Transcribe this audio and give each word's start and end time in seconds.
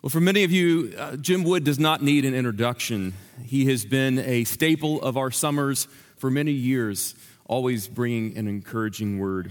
Well, 0.00 0.10
for 0.10 0.20
many 0.20 0.44
of 0.44 0.52
you, 0.52 0.94
uh, 0.96 1.16
Jim 1.16 1.42
Wood 1.42 1.64
does 1.64 1.80
not 1.80 2.04
need 2.04 2.24
an 2.24 2.32
introduction. 2.32 3.14
He 3.44 3.64
has 3.64 3.84
been 3.84 4.20
a 4.20 4.44
staple 4.44 5.02
of 5.02 5.16
our 5.16 5.32
summers 5.32 5.88
for 6.18 6.30
many 6.30 6.52
years, 6.52 7.16
always 7.46 7.88
bringing 7.88 8.38
an 8.38 8.46
encouraging 8.46 9.18
word. 9.18 9.50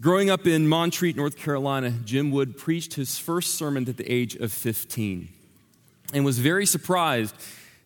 Growing 0.00 0.28
up 0.28 0.48
in 0.48 0.66
Montreat, 0.66 1.14
North 1.14 1.36
Carolina, 1.36 1.90
Jim 2.04 2.32
Wood 2.32 2.58
preached 2.58 2.94
his 2.94 3.16
first 3.16 3.54
sermon 3.54 3.88
at 3.88 3.96
the 3.96 4.12
age 4.12 4.34
of 4.34 4.52
15 4.52 5.28
and 6.12 6.24
was 6.24 6.40
very 6.40 6.66
surprised 6.66 7.32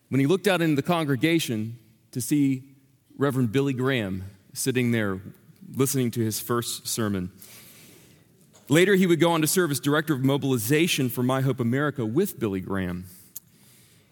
when 0.09 0.19
he 0.19 0.25
looked 0.25 0.47
out 0.47 0.59
into 0.59 0.75
the 0.75 0.81
congregation 0.81 1.77
to 2.13 2.19
see 2.19 2.63
Reverend 3.15 3.51
Billy 3.51 3.73
Graham 3.73 4.23
sitting 4.53 4.89
there 4.89 5.19
listening 5.75 6.09
to 6.11 6.19
his 6.19 6.39
first 6.39 6.87
sermon. 6.87 7.31
Later, 8.73 8.95
he 8.95 9.05
would 9.05 9.19
go 9.19 9.33
on 9.33 9.41
to 9.41 9.45
serve 9.45 9.69
as 9.69 9.79
director 9.79 10.15
of 10.15 10.25
mobilization 10.25 11.07
for 11.07 11.21
My 11.21 11.41
Hope 11.41 11.59
America 11.59 12.07
with 12.07 12.39
Billy 12.39 12.59
Graham. 12.59 13.05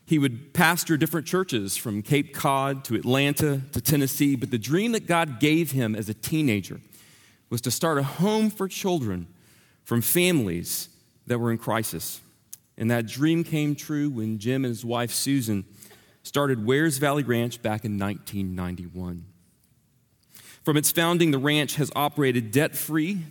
He 0.06 0.20
would 0.20 0.54
pastor 0.54 0.98
different 0.98 1.26
churches 1.26 1.78
from 1.78 2.04
Cape 2.04 2.32
Cod 2.32 2.86
to 2.86 2.94
Atlanta 2.94 3.64
to 3.72 3.82
Tennessee, 3.82 4.36
but 4.36 4.52
the 4.52 4.60
dream 4.60 4.92
that 4.92 5.08
God 5.08 5.40
gave 5.40 5.72
him 5.72 5.96
as 5.96 6.10
a 6.10 6.14
teenager 6.14 6.80
was 7.50 7.60
to 7.62 7.72
start 7.72 7.98
a 7.98 8.04
home 8.04 8.52
for 8.52 8.68
children 8.68 9.26
from 9.84 10.00
families 10.00 10.90
that 11.26 11.40
were 11.40 11.50
in 11.50 11.58
crisis. 11.58 12.22
And 12.78 12.92
that 12.92 13.08
dream 13.08 13.44
came 13.44 13.74
true 13.74 14.12
when 14.12 14.38
Jim 14.38 14.64
and 14.64 14.72
his 14.72 14.86
wife 14.86 15.10
Susan 15.10 15.66
started 16.22 16.68
Wears 16.68 17.00
Valley 17.00 17.24
Ranch 17.24 17.64
back 17.64 17.84
in 17.84 17.98
1991. 17.98 19.26
From 20.64 20.78
its 20.78 20.92
founding, 20.92 21.32
the 21.32 21.40
ranch 21.40 21.78
has 21.78 21.92
operated 21.96 22.52
debt 22.52 22.76
free 22.76 23.24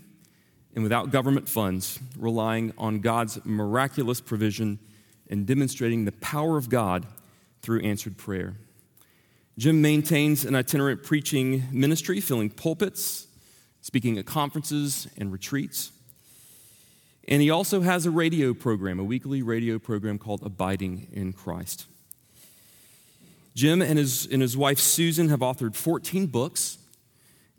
and 0.74 0.82
without 0.82 1.10
government 1.10 1.48
funds, 1.48 1.98
relying 2.16 2.72
on 2.78 3.00
God's 3.00 3.44
miraculous 3.44 4.20
provision 4.20 4.78
and 5.28 5.46
demonstrating 5.46 6.04
the 6.04 6.12
power 6.12 6.56
of 6.56 6.68
God 6.68 7.06
through 7.62 7.80
answered 7.80 8.16
prayer. 8.16 8.54
Jim 9.58 9.82
maintains 9.82 10.44
an 10.44 10.54
itinerant 10.54 11.02
preaching 11.02 11.64
ministry, 11.70 12.20
filling 12.20 12.50
pulpits, 12.50 13.26
speaking 13.80 14.18
at 14.18 14.26
conferences 14.26 15.08
and 15.18 15.32
retreats. 15.32 15.92
And 17.28 17.42
he 17.42 17.50
also 17.50 17.82
has 17.82 18.06
a 18.06 18.10
radio 18.10 18.54
program, 18.54 18.98
a 18.98 19.04
weekly 19.04 19.42
radio 19.42 19.78
program 19.78 20.18
called 20.18 20.42
Abiding 20.42 21.08
in 21.12 21.32
Christ. 21.32 21.86
Jim 23.54 23.82
and 23.82 23.98
his, 23.98 24.26
and 24.26 24.40
his 24.40 24.56
wife 24.56 24.78
Susan 24.78 25.28
have 25.28 25.40
authored 25.40 25.74
14 25.74 26.26
books, 26.26 26.78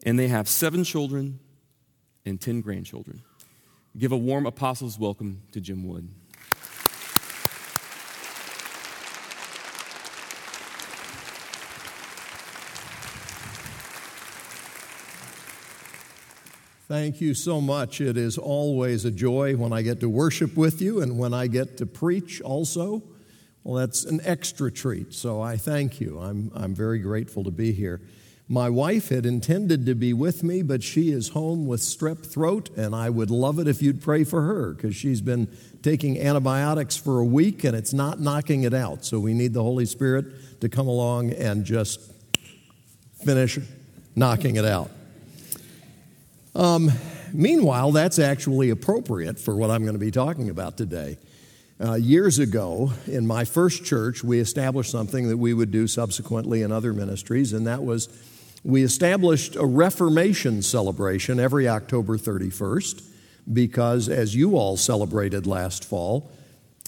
and 0.03 0.17
they 0.17 0.29
have 0.29 0.47
seven 0.47 0.83
children 0.83 1.39
and 2.25 2.39
10 2.39 2.61
grandchildren. 2.61 3.21
Give 3.97 4.11
a 4.11 4.17
warm 4.17 4.45
apostles' 4.45 4.97
welcome 4.97 5.41
to 5.51 5.59
Jim 5.59 5.87
Wood. 5.87 6.07
Thank 16.91 17.21
you 17.21 17.33
so 17.33 17.61
much. 17.61 18.01
It 18.01 18.17
is 18.17 18.37
always 18.37 19.05
a 19.05 19.11
joy 19.11 19.55
when 19.55 19.71
I 19.71 19.81
get 19.81 20.01
to 20.01 20.09
worship 20.09 20.57
with 20.57 20.81
you 20.81 21.01
and 21.01 21.17
when 21.17 21.33
I 21.33 21.47
get 21.47 21.77
to 21.77 21.85
preach 21.85 22.41
also. 22.41 23.01
Well, 23.63 23.75
that's 23.75 24.03
an 24.03 24.19
extra 24.25 24.69
treat, 24.69 25.13
so 25.13 25.41
I 25.41 25.55
thank 25.55 26.01
you. 26.01 26.19
I'm, 26.19 26.51
I'm 26.53 26.75
very 26.75 26.99
grateful 26.99 27.45
to 27.45 27.51
be 27.51 27.71
here. 27.71 28.01
My 28.51 28.69
wife 28.69 29.07
had 29.07 29.25
intended 29.25 29.85
to 29.85 29.95
be 29.95 30.11
with 30.11 30.43
me, 30.43 30.61
but 30.61 30.83
she 30.83 31.09
is 31.09 31.29
home 31.29 31.67
with 31.67 31.79
strep 31.79 32.25
throat, 32.25 32.69
and 32.75 32.93
I 32.93 33.09
would 33.09 33.31
love 33.31 33.59
it 33.59 33.67
if 33.69 33.81
you'd 33.81 34.01
pray 34.01 34.25
for 34.25 34.41
her 34.41 34.73
because 34.73 34.93
she's 34.93 35.21
been 35.21 35.47
taking 35.81 36.19
antibiotics 36.19 36.97
for 36.97 37.19
a 37.19 37.25
week 37.25 37.63
and 37.63 37.77
it's 37.77 37.93
not 37.93 38.19
knocking 38.19 38.63
it 38.63 38.73
out. 38.73 39.05
So 39.05 39.21
we 39.21 39.33
need 39.33 39.53
the 39.53 39.63
Holy 39.63 39.85
Spirit 39.85 40.59
to 40.59 40.67
come 40.67 40.89
along 40.89 41.31
and 41.31 41.63
just 41.63 42.01
finish 43.23 43.57
knocking 44.17 44.57
it 44.57 44.65
out. 44.65 44.91
Um, 46.53 46.91
meanwhile, 47.31 47.93
that's 47.93 48.19
actually 48.19 48.69
appropriate 48.69 49.39
for 49.39 49.55
what 49.55 49.71
I'm 49.71 49.83
going 49.83 49.93
to 49.93 49.97
be 49.97 50.11
talking 50.11 50.49
about 50.49 50.75
today. 50.75 51.17
Uh, 51.79 51.93
years 51.93 52.37
ago, 52.37 52.91
in 53.07 53.25
my 53.25 53.45
first 53.45 53.85
church, 53.85 54.25
we 54.25 54.41
established 54.41 54.91
something 54.91 55.29
that 55.29 55.37
we 55.37 55.53
would 55.53 55.71
do 55.71 55.87
subsequently 55.87 56.63
in 56.63 56.73
other 56.73 56.91
ministries, 56.91 57.53
and 57.53 57.65
that 57.65 57.81
was 57.81 58.09
we 58.63 58.83
established 58.83 59.55
a 59.55 59.65
Reformation 59.65 60.61
celebration 60.61 61.39
every 61.39 61.67
October 61.67 62.17
31st 62.17 63.03
because, 63.51 64.07
as 64.07 64.35
you 64.35 64.55
all 64.55 64.77
celebrated 64.77 65.47
last 65.47 65.83
fall, 65.83 66.31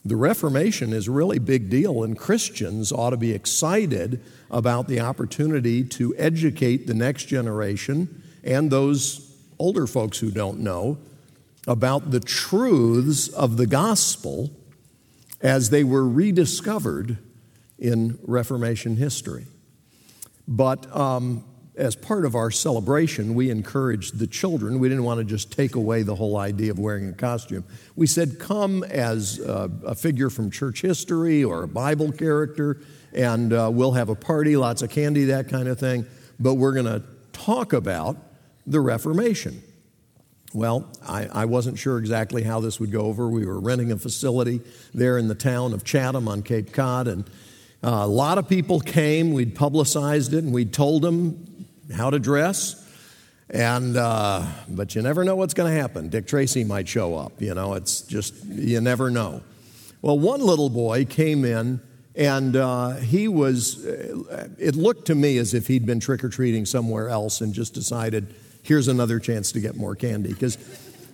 the 0.06 0.16
Reformation 0.16 0.94
is 0.94 1.08
a 1.08 1.12
really 1.12 1.40
big 1.40 1.70
deal, 1.70 2.04
and 2.04 2.18
Christians 2.18 2.92
ought 2.92 3.12
to 3.12 3.18
be 3.18 3.32
excited 3.32 4.22
about 4.52 4.88
the 4.88 5.00
opportunity 5.00 5.84
to 5.86 6.14
educate 6.18 6.86
the 6.86 6.94
next 6.94 7.26
generation 7.26 8.22
and 8.44 8.70
those 8.70 9.34
older 9.58 9.88
folks 9.88 10.20
who 10.20 10.30
don't 10.30 10.60
know 10.60 10.98
about 11.68 12.12
the 12.12 12.20
truths 12.20 13.30
of 13.30 13.58
the 13.58 13.66
gospel 13.66 14.52
as 15.42 15.70
they 15.70 15.84
were 15.84 16.08
rediscovered 16.08 17.18
in 17.80 18.20
Reformation 18.24 18.98
history. 18.98 19.46
But 20.48 20.94
um, 20.96 21.46
as 21.76 21.96
part 21.96 22.26
of 22.26 22.36
our 22.36 22.52
celebration, 22.52 23.34
we 23.34 23.50
encouraged 23.50 24.20
the 24.20 24.28
children. 24.28 24.80
We 24.80 24.90
didn't 24.90 25.06
want 25.06 25.20
to 25.20 25.24
just 25.24 25.52
take 25.52 25.76
away 25.76 26.04
the 26.04 26.16
whole 26.16 26.38
idea 26.38 26.72
of 26.72 26.78
wearing 26.78 27.10
a 27.10 27.14
costume. 27.14 27.64
We 27.96 28.06
said, 28.06 28.40
come 28.40 28.84
as 28.84 29.40
a, 29.40 29.72
a 29.86 29.96
figure 29.96 30.30
from 30.30 30.52
church 30.52 30.82
history 30.82 31.44
or 31.44 31.64
a 31.64 31.68
Bible 31.68 32.12
character, 32.12 32.80
and 33.12 33.52
uh, 33.52 33.72
we'll 33.74 33.94
have 33.94 34.10
a 34.10 34.16
party, 34.16 34.56
lots 34.56 34.84
of 34.84 34.92
candy, 34.92 35.26
that 35.26 35.50
kind 35.50 35.68
of 35.68 35.80
thing. 35.80 36.06
But 36.40 36.56
we're 36.56 36.74
going 36.74 36.86
to 36.86 37.04
talk 37.32 37.74
about 37.74 38.18
the 38.68 38.80
Reformation. 38.80 39.64
Well, 40.54 40.88
I, 41.08 41.26
I, 41.26 41.46
wasn't 41.46 41.80
sure 41.80 41.98
exactly 41.98 42.44
how 42.44 42.60
this 42.60 42.80
would 42.80 42.92
go 42.92 43.02
over. 43.02 43.28
We 43.28 43.48
were 43.48 43.60
renting 43.60 43.92
a 43.92 43.98
facility 43.98 44.62
there 44.94 45.18
in 45.18 45.28
the 45.28 45.36
town 45.36 45.74
of 45.74 45.84
Chatham 45.84 46.28
on 46.28 46.44
Cape 46.44 46.72
Cod, 46.72 47.08
and 47.08 47.26
uh, 47.84 47.90
a 48.04 48.08
lot 48.08 48.38
of 48.38 48.48
people 48.48 48.80
came. 48.80 49.34
We'd 49.34 49.56
publicized 49.56 50.34
it 50.34 50.44
and 50.44 50.54
we'd 50.54 50.72
told 50.72 51.02
them 51.02 51.53
how 51.94 52.10
to 52.10 52.20
dress. 52.20 52.80
And, 53.50 53.98
uh, 53.98 54.46
but 54.68 54.96
you 54.96 55.02
never 55.02 55.24
know 55.24 55.36
what's 55.36 55.54
going 55.54 55.74
to 55.74 55.80
happen. 55.80 56.10
Dick 56.10 56.26
Tracy 56.26 56.64
might 56.64 56.88
show 56.88 57.16
up. 57.16 57.42
You 57.42 57.54
know, 57.54 57.76
it's 57.76 58.02
just, 58.02 58.44
you 58.46 58.82
never 58.82 59.12
know. 59.12 59.44
Well, 60.02 60.18
one 60.18 60.42
little 60.42 60.70
boy 60.70 61.06
came 61.06 61.46
in 61.46 61.82
and 62.16 62.56
uh, 62.56 62.96
he 62.96 63.28
was, 63.28 63.86
uh, 63.86 64.48
it 64.58 64.76
looked 64.76 65.08
to 65.08 65.16
me 65.16 65.38
as 65.38 65.54
if 65.54 65.68
he'd 65.68 65.86
been 65.86 66.00
trick 66.00 66.24
or 66.24 66.30
treating 66.30 66.66
somewhere 66.66 67.10
else 67.10 67.42
and 67.42 67.54
just 67.54 67.74
decided, 67.74 68.34
here's 68.64 68.88
another 68.88 69.20
chance 69.20 69.52
to 69.52 69.60
get 69.60 69.76
more 69.76 69.96
candy. 69.96 70.34
Because 70.34 70.58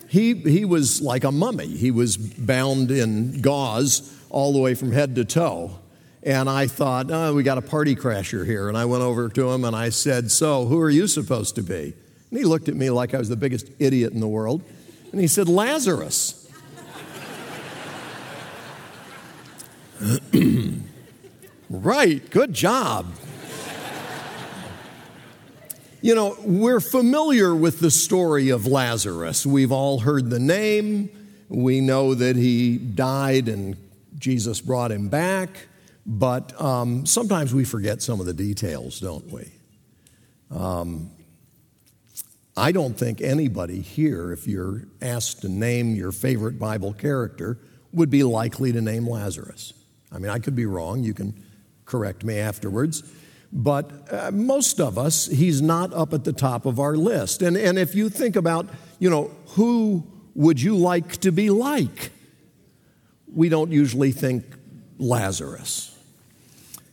he, 0.07 0.33
he 0.33 0.65
was 0.65 1.01
like 1.01 1.23
a 1.23 1.31
mummy. 1.31 1.67
He 1.67 1.91
was 1.91 2.17
bound 2.17 2.89
in 2.89 3.41
gauze 3.41 4.15
all 4.29 4.53
the 4.53 4.59
way 4.59 4.75
from 4.75 4.91
head 4.91 5.15
to 5.15 5.25
toe. 5.25 5.79
And 6.23 6.49
I 6.49 6.67
thought, 6.67 7.09
oh, 7.11 7.33
we 7.33 7.43
got 7.43 7.57
a 7.57 7.61
party 7.61 7.95
crasher 7.95 8.45
here. 8.45 8.67
And 8.67 8.77
I 8.77 8.85
went 8.85 9.03
over 9.03 9.29
to 9.29 9.51
him 9.51 9.63
and 9.63 9.75
I 9.75 9.89
said, 9.89 10.31
So, 10.31 10.65
who 10.65 10.79
are 10.79 10.89
you 10.89 11.07
supposed 11.07 11.55
to 11.55 11.63
be? 11.63 11.93
And 12.29 12.39
he 12.39 12.45
looked 12.45 12.67
at 12.67 12.75
me 12.75 12.89
like 12.89 13.13
I 13.13 13.17
was 13.17 13.29
the 13.29 13.37
biggest 13.37 13.69
idiot 13.79 14.11
in 14.13 14.19
the 14.19 14.27
world. 14.27 14.61
And 15.11 15.21
he 15.21 15.27
said, 15.27 15.47
Lazarus. 15.47 16.35
right, 21.69 22.29
good 22.29 22.53
job. 22.53 23.07
You 26.01 26.15
know, 26.15 26.37
we're 26.45 26.79
familiar 26.79 27.53
with 27.53 27.81
the 27.81 27.91
story 27.91 28.49
of 28.49 28.65
Lazarus. 28.65 29.45
We've 29.45 29.71
all 29.71 29.99
heard 29.99 30.29
the 30.29 30.39
name. 30.39 31.09
We 31.49 31.81
know 31.81 32.13
that 32.13 32.37
he 32.37 32.77
died 32.77 33.49
and 33.49 33.75
Jesus 34.17 34.61
brought 34.61 34.91
him 34.93 35.09
back. 35.09 35.67
But 36.11 36.59
um, 36.59 37.05
sometimes 37.05 37.53
we 37.53 37.63
forget 37.63 38.01
some 38.01 38.19
of 38.19 38.25
the 38.25 38.33
details, 38.33 38.99
don't 38.99 39.31
we? 39.31 39.51
Um, 40.49 41.11
I 42.57 42.71
don't 42.71 42.97
think 42.97 43.21
anybody 43.21 43.79
here, 43.79 44.31
if 44.31 44.47
you're 44.47 44.87
asked 45.03 45.41
to 45.41 45.49
name 45.49 45.93
your 45.93 46.11
favorite 46.11 46.57
Bible 46.57 46.93
character, 46.93 47.59
would 47.93 48.09
be 48.09 48.23
likely 48.23 48.71
to 48.71 48.81
name 48.81 49.07
Lazarus. 49.07 49.71
I 50.11 50.17
mean, 50.17 50.31
I 50.31 50.39
could 50.39 50.55
be 50.55 50.65
wrong. 50.65 51.03
You 51.03 51.13
can 51.13 51.45
correct 51.85 52.23
me 52.23 52.39
afterwards. 52.39 53.03
But 53.53 54.11
uh, 54.11 54.31
most 54.31 54.81
of 54.81 54.97
us, 54.97 55.27
he's 55.27 55.61
not 55.61 55.93
up 55.93 56.11
at 56.13 56.23
the 56.23 56.33
top 56.33 56.65
of 56.65 56.79
our 56.79 56.95
list. 56.95 57.43
And, 57.43 57.55
and 57.55 57.77
if 57.77 57.93
you 57.93 58.09
think 58.09 58.35
about, 58.35 58.67
you 58.97 59.11
know, 59.11 59.29
who 59.49 60.07
would 60.33 60.59
you 60.59 60.75
like 60.75 61.17
to 61.17 61.31
be 61.31 61.51
like? 61.51 62.11
We 63.31 63.47
don't 63.47 63.71
usually 63.71 64.11
think 64.11 64.43
Lazarus. 64.97 65.95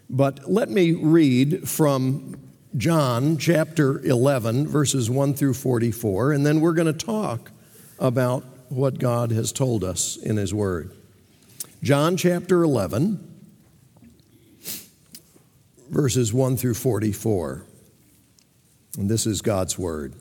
But 0.09 0.51
let 0.51 0.71
me 0.71 0.93
read 0.93 1.69
from 1.69 2.37
John 2.77 3.39
chapter 3.39 4.01
11, 4.01 4.69
verses 4.69 5.11
1 5.11 5.35
through 5.35 5.55
44, 5.55 6.33
and 6.33 6.47
then 6.47 6.61
we're 6.61 6.75
going 6.75 6.93
to 6.93 7.07
talk 7.07 7.51
about 7.99 8.45
what 8.69 8.99
God 8.99 9.31
has 9.31 9.53
told 9.53 9.83
us 9.83 10.17
in 10.17 10.37
His 10.37 10.53
Word. 10.53 10.93
John 11.83 12.17
chapter 12.17 12.63
11, 12.63 13.37
verses 15.91 16.33
1 16.33 16.57
through 16.57 16.75
44. 16.75 17.65
And 18.99 19.11
this 19.11 19.27
is 19.27 19.43
God's 19.43 19.79
word. 19.79 20.15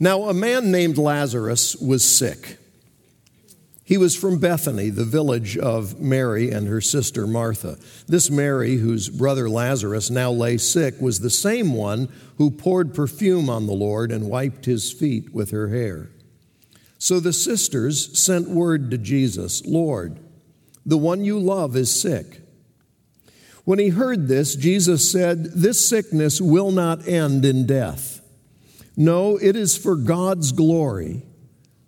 Now, 0.00 0.24
a 0.24 0.34
man 0.34 0.72
named 0.72 0.98
Lazarus 0.98 1.76
was 1.76 2.02
sick. 2.04 2.58
He 3.84 3.98
was 3.98 4.14
from 4.14 4.38
Bethany, 4.38 4.90
the 4.90 5.04
village 5.04 5.58
of 5.58 6.00
Mary 6.00 6.50
and 6.50 6.68
her 6.68 6.80
sister 6.80 7.26
Martha. 7.26 7.78
This 8.06 8.30
Mary, 8.30 8.76
whose 8.76 9.08
brother 9.08 9.50
Lazarus 9.50 10.08
now 10.08 10.30
lay 10.30 10.56
sick, 10.58 11.00
was 11.00 11.18
the 11.18 11.30
same 11.30 11.74
one 11.74 12.08
who 12.38 12.50
poured 12.50 12.94
perfume 12.94 13.50
on 13.50 13.66
the 13.66 13.72
Lord 13.72 14.12
and 14.12 14.30
wiped 14.30 14.66
his 14.66 14.92
feet 14.92 15.34
with 15.34 15.50
her 15.50 15.68
hair. 15.68 16.10
So 16.98 17.18
the 17.18 17.32
sisters 17.32 18.16
sent 18.16 18.48
word 18.48 18.90
to 18.92 18.98
Jesus 18.98 19.66
Lord, 19.66 20.20
the 20.86 20.98
one 20.98 21.24
you 21.24 21.38
love 21.38 21.74
is 21.76 21.92
sick. 22.00 22.40
When 23.64 23.78
he 23.78 23.88
heard 23.88 24.28
this, 24.28 24.54
Jesus 24.54 25.10
said, 25.10 25.44
This 25.44 25.88
sickness 25.88 26.40
will 26.40 26.70
not 26.70 27.06
end 27.06 27.44
in 27.44 27.66
death. 27.66 28.20
No, 28.96 29.36
it 29.36 29.56
is 29.56 29.76
for 29.76 29.96
God's 29.96 30.52
glory, 30.52 31.22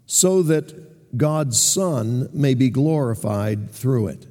so 0.07 0.43
that 0.43 0.94
God's 1.17 1.61
Son 1.61 2.29
may 2.33 2.55
be 2.55 2.71
glorified 2.71 3.71
through 3.71 4.09
it. 4.09 4.27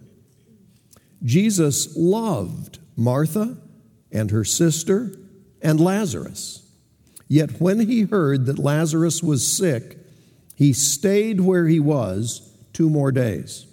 Jesus 1.24 1.96
loved 1.96 2.80
Martha 2.96 3.58
and 4.12 4.32
her 4.32 4.44
sister 4.44 5.16
and 5.62 5.80
Lazarus. 5.80 6.68
Yet 7.28 7.62
when 7.62 7.80
he 7.80 8.02
heard 8.02 8.46
that 8.46 8.60
Lazarus 8.60 9.24
was 9.24 9.48
sick, 9.48 9.98
he 10.56 10.74
stayed 10.74 11.42
where 11.42 11.68
he 11.68 11.80
was 11.80 12.52
two 12.74 12.90
more 12.90 13.12
days. 13.12 13.66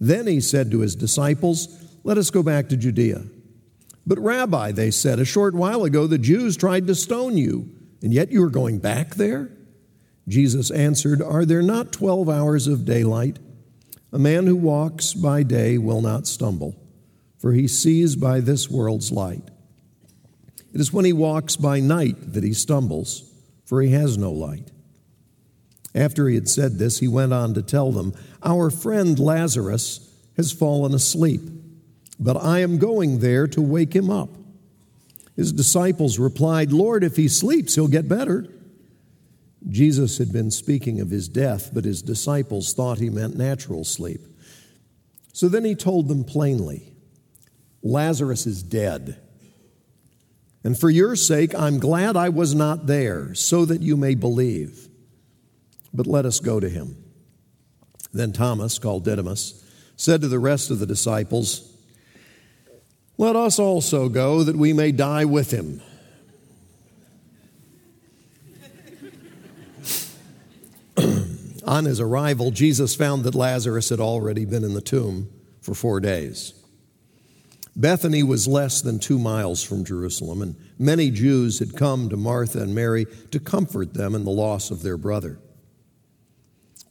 Then 0.00 0.26
he 0.26 0.40
said 0.40 0.70
to 0.70 0.80
his 0.80 0.96
disciples, 0.96 1.68
Let 2.02 2.18
us 2.18 2.30
go 2.30 2.42
back 2.42 2.68
to 2.68 2.76
Judea. 2.76 3.22
But, 4.06 4.18
Rabbi, 4.18 4.72
they 4.72 4.90
said, 4.90 5.18
a 5.18 5.24
short 5.24 5.54
while 5.54 5.84
ago 5.84 6.06
the 6.06 6.18
Jews 6.18 6.58
tried 6.58 6.86
to 6.88 6.94
stone 6.94 7.38
you 7.38 7.70
and 8.04 8.12
yet 8.12 8.30
you 8.30 8.44
are 8.44 8.50
going 8.50 8.80
back 8.80 9.14
there? 9.14 9.50
Jesus 10.26 10.70
answered, 10.70 11.20
Are 11.20 11.44
there 11.44 11.62
not 11.62 11.92
12 11.92 12.28
hours 12.28 12.66
of 12.66 12.84
daylight? 12.84 13.38
A 14.12 14.18
man 14.18 14.46
who 14.46 14.56
walks 14.56 15.12
by 15.12 15.42
day 15.42 15.76
will 15.76 16.00
not 16.00 16.26
stumble, 16.26 16.76
for 17.38 17.52
he 17.52 17.68
sees 17.68 18.16
by 18.16 18.40
this 18.40 18.70
world's 18.70 19.10
light. 19.10 19.42
It 20.72 20.80
is 20.80 20.92
when 20.92 21.04
he 21.04 21.12
walks 21.12 21.56
by 21.56 21.80
night 21.80 22.32
that 22.32 22.44
he 22.44 22.52
stumbles, 22.52 23.30
for 23.64 23.82
he 23.82 23.90
has 23.90 24.16
no 24.16 24.32
light. 24.32 24.70
After 25.94 26.28
he 26.28 26.34
had 26.34 26.48
said 26.48 26.78
this, 26.78 26.98
he 26.98 27.08
went 27.08 27.32
on 27.32 27.54
to 27.54 27.62
tell 27.62 27.92
them, 27.92 28.14
Our 28.42 28.70
friend 28.70 29.18
Lazarus 29.18 30.10
has 30.36 30.52
fallen 30.52 30.94
asleep, 30.94 31.42
but 32.18 32.36
I 32.36 32.60
am 32.60 32.78
going 32.78 33.20
there 33.20 33.46
to 33.48 33.62
wake 33.62 33.94
him 33.94 34.10
up. 34.10 34.30
His 35.36 35.52
disciples 35.52 36.18
replied, 36.18 36.72
Lord, 36.72 37.04
if 37.04 37.16
he 37.16 37.28
sleeps, 37.28 37.74
he'll 37.74 37.88
get 37.88 38.08
better. 38.08 38.48
Jesus 39.68 40.18
had 40.18 40.32
been 40.32 40.50
speaking 40.50 41.00
of 41.00 41.10
his 41.10 41.28
death, 41.28 41.70
but 41.72 41.84
his 41.84 42.02
disciples 42.02 42.72
thought 42.72 42.98
he 42.98 43.10
meant 43.10 43.36
natural 43.36 43.84
sleep. 43.84 44.20
So 45.32 45.48
then 45.48 45.64
he 45.64 45.74
told 45.74 46.08
them 46.08 46.24
plainly 46.24 46.92
Lazarus 47.82 48.46
is 48.46 48.62
dead. 48.62 49.20
And 50.62 50.78
for 50.78 50.88
your 50.88 51.16
sake, 51.16 51.54
I'm 51.54 51.78
glad 51.78 52.16
I 52.16 52.30
was 52.30 52.54
not 52.54 52.86
there, 52.86 53.34
so 53.34 53.64
that 53.66 53.82
you 53.82 53.96
may 53.96 54.14
believe. 54.14 54.88
But 55.92 56.06
let 56.06 56.24
us 56.24 56.40
go 56.40 56.58
to 56.58 56.68
him. 56.68 56.96
Then 58.12 58.32
Thomas, 58.32 58.78
called 58.78 59.04
Didymus, 59.04 59.62
said 59.96 60.22
to 60.22 60.28
the 60.28 60.38
rest 60.38 60.70
of 60.70 60.78
the 60.78 60.86
disciples, 60.86 61.70
let 63.16 63.36
us 63.36 63.58
also 63.58 64.08
go 64.08 64.42
that 64.42 64.56
we 64.56 64.72
may 64.72 64.90
die 64.90 65.24
with 65.24 65.50
him. 65.50 65.80
On 71.64 71.84
his 71.84 72.00
arrival, 72.00 72.50
Jesus 72.50 72.94
found 72.94 73.24
that 73.24 73.34
Lazarus 73.34 73.88
had 73.88 74.00
already 74.00 74.44
been 74.44 74.64
in 74.64 74.74
the 74.74 74.80
tomb 74.80 75.30
for 75.62 75.74
four 75.74 76.00
days. 76.00 76.52
Bethany 77.76 78.22
was 78.22 78.46
less 78.46 78.82
than 78.82 78.98
two 78.98 79.18
miles 79.18 79.64
from 79.64 79.84
Jerusalem, 79.84 80.42
and 80.42 80.56
many 80.78 81.10
Jews 81.10 81.58
had 81.58 81.76
come 81.76 82.08
to 82.08 82.16
Martha 82.16 82.60
and 82.60 82.74
Mary 82.74 83.06
to 83.30 83.40
comfort 83.40 83.94
them 83.94 84.14
in 84.14 84.24
the 84.24 84.30
loss 84.30 84.70
of 84.70 84.82
their 84.82 84.96
brother. 84.96 85.40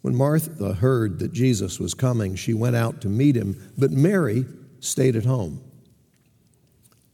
When 0.01 0.15
Martha 0.15 0.73
heard 0.73 1.19
that 1.19 1.31
Jesus 1.31 1.79
was 1.79 1.93
coming, 1.93 2.35
she 2.35 2.53
went 2.53 2.75
out 2.75 2.99
to 3.01 3.09
meet 3.09 3.37
him, 3.37 3.71
but 3.77 3.91
Mary 3.91 4.45
stayed 4.81 5.15
at 5.15 5.23
home. 5.23 5.63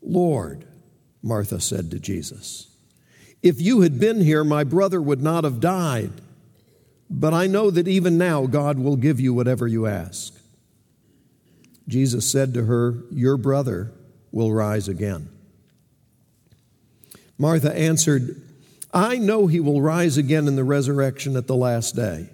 Lord, 0.01 0.65
Martha 1.21 1.59
said 1.59 1.91
to 1.91 1.99
Jesus, 1.99 2.67
if 3.43 3.61
you 3.61 3.81
had 3.81 3.99
been 3.99 4.21
here, 4.21 4.43
my 4.43 4.63
brother 4.63 5.01
would 5.01 5.21
not 5.21 5.43
have 5.43 5.59
died. 5.59 6.11
But 7.09 7.33
I 7.33 7.47
know 7.47 7.71
that 7.71 7.87
even 7.87 8.17
now 8.17 8.45
God 8.45 8.77
will 8.77 8.95
give 8.95 9.19
you 9.19 9.33
whatever 9.33 9.67
you 9.67 9.87
ask. 9.87 10.33
Jesus 11.87 12.29
said 12.29 12.53
to 12.53 12.65
her, 12.65 12.97
Your 13.11 13.35
brother 13.35 13.91
will 14.31 14.53
rise 14.53 14.87
again. 14.87 15.29
Martha 17.37 17.75
answered, 17.75 18.41
I 18.93 19.17
know 19.17 19.47
he 19.47 19.59
will 19.59 19.81
rise 19.81 20.17
again 20.17 20.47
in 20.47 20.55
the 20.55 20.63
resurrection 20.63 21.35
at 21.35 21.47
the 21.47 21.55
last 21.55 21.95
day. 21.95 22.29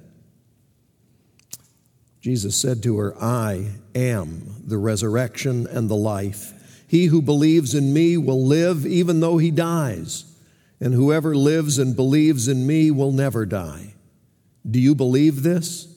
Jesus 2.21 2.55
said 2.55 2.81
to 2.83 2.97
her, 2.97 3.15
I 3.21 3.67
am 3.93 4.63
the 4.65 4.77
resurrection 4.77 5.67
and 5.67 5.89
the 5.89 5.95
life. 5.95 6.53
He 6.87 7.05
who 7.05 7.21
believes 7.21 7.75
in 7.75 7.93
me 7.93 8.17
will 8.17 8.43
live 8.43 8.85
even 8.85 9.19
though 9.19 9.37
he 9.37 9.51
dies, 9.51 10.25
and 10.79 10.93
whoever 10.93 11.35
lives 11.35 11.77
and 11.77 11.95
believes 11.95 12.47
in 12.47 12.65
me 12.65 12.89
will 12.89 13.11
never 13.11 13.45
die. 13.45 13.93
Do 14.69 14.79
you 14.79 14.95
believe 14.95 15.43
this? 15.43 15.87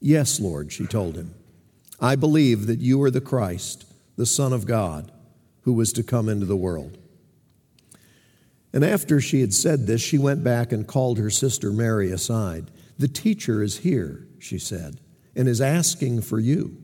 Yes, 0.00 0.40
Lord, 0.40 0.72
she 0.72 0.86
told 0.86 1.16
him. 1.16 1.34
I 2.00 2.16
believe 2.16 2.66
that 2.66 2.80
you 2.80 3.02
are 3.02 3.10
the 3.10 3.20
Christ, 3.20 3.86
the 4.16 4.26
Son 4.26 4.52
of 4.52 4.66
God, 4.66 5.10
who 5.62 5.72
was 5.72 5.92
to 5.94 6.02
come 6.02 6.28
into 6.28 6.46
the 6.46 6.56
world. 6.56 6.98
And 8.72 8.84
after 8.84 9.20
she 9.20 9.40
had 9.40 9.54
said 9.54 9.86
this, 9.86 10.02
she 10.02 10.18
went 10.18 10.44
back 10.44 10.70
and 10.70 10.86
called 10.86 11.18
her 11.18 11.30
sister 11.30 11.72
Mary 11.72 12.10
aside. 12.10 12.70
The 12.98 13.08
teacher 13.08 13.62
is 13.62 13.78
here, 13.78 14.26
she 14.38 14.58
said, 14.58 15.00
and 15.34 15.48
is 15.48 15.60
asking 15.62 16.22
for 16.22 16.38
you. 16.38 16.76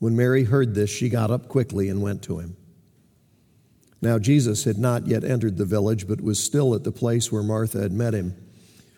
When 0.00 0.16
Mary 0.16 0.44
heard 0.44 0.74
this, 0.74 0.90
she 0.90 1.08
got 1.08 1.30
up 1.30 1.48
quickly 1.48 1.88
and 1.88 2.02
went 2.02 2.22
to 2.24 2.40
him. 2.40 2.56
Now, 4.02 4.18
Jesus 4.18 4.64
had 4.64 4.76
not 4.76 5.06
yet 5.06 5.24
entered 5.24 5.56
the 5.56 5.64
village, 5.64 6.06
but 6.06 6.20
was 6.20 6.42
still 6.42 6.74
at 6.74 6.84
the 6.84 6.92
place 6.92 7.32
where 7.32 7.42
Martha 7.42 7.80
had 7.80 7.92
met 7.92 8.14
him. 8.14 8.34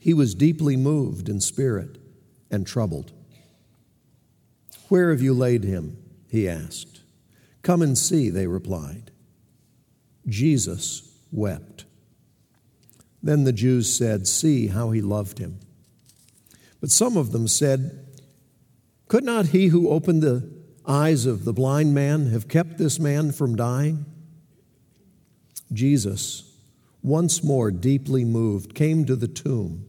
he 0.00 0.14
was 0.14 0.34
deeply 0.34 0.76
moved 0.76 1.28
in 1.28 1.40
spirit 1.40 1.98
and 2.50 2.66
troubled. 2.66 3.12
Where 4.88 5.10
have 5.10 5.22
you 5.22 5.34
laid 5.34 5.62
him? 5.62 5.98
he 6.28 6.48
asked. 6.48 7.02
Come 7.62 7.82
and 7.82 7.96
see, 7.96 8.30
they 8.30 8.46
replied. 8.46 9.10
Jesus 10.26 11.14
wept. 11.30 11.84
Then 13.22 13.44
the 13.44 13.52
Jews 13.52 13.94
said, 13.94 14.26
See 14.26 14.68
how 14.68 14.90
he 14.90 15.02
loved 15.02 15.38
him. 15.38 15.60
But 16.80 16.90
some 16.90 17.18
of 17.18 17.32
them 17.32 17.46
said, 17.46 18.06
Could 19.06 19.24
not 19.24 19.48
he 19.48 19.68
who 19.68 19.90
opened 19.90 20.22
the 20.22 20.50
eyes 20.86 21.26
of 21.26 21.44
the 21.44 21.52
blind 21.52 21.94
man 21.94 22.26
have 22.26 22.48
kept 22.48 22.78
this 22.78 22.98
man 22.98 23.32
from 23.32 23.54
dying? 23.54 24.06
Jesus, 25.72 26.50
once 27.02 27.44
more 27.44 27.70
deeply 27.70 28.24
moved, 28.24 28.74
came 28.74 29.04
to 29.04 29.14
the 29.14 29.28
tomb. 29.28 29.86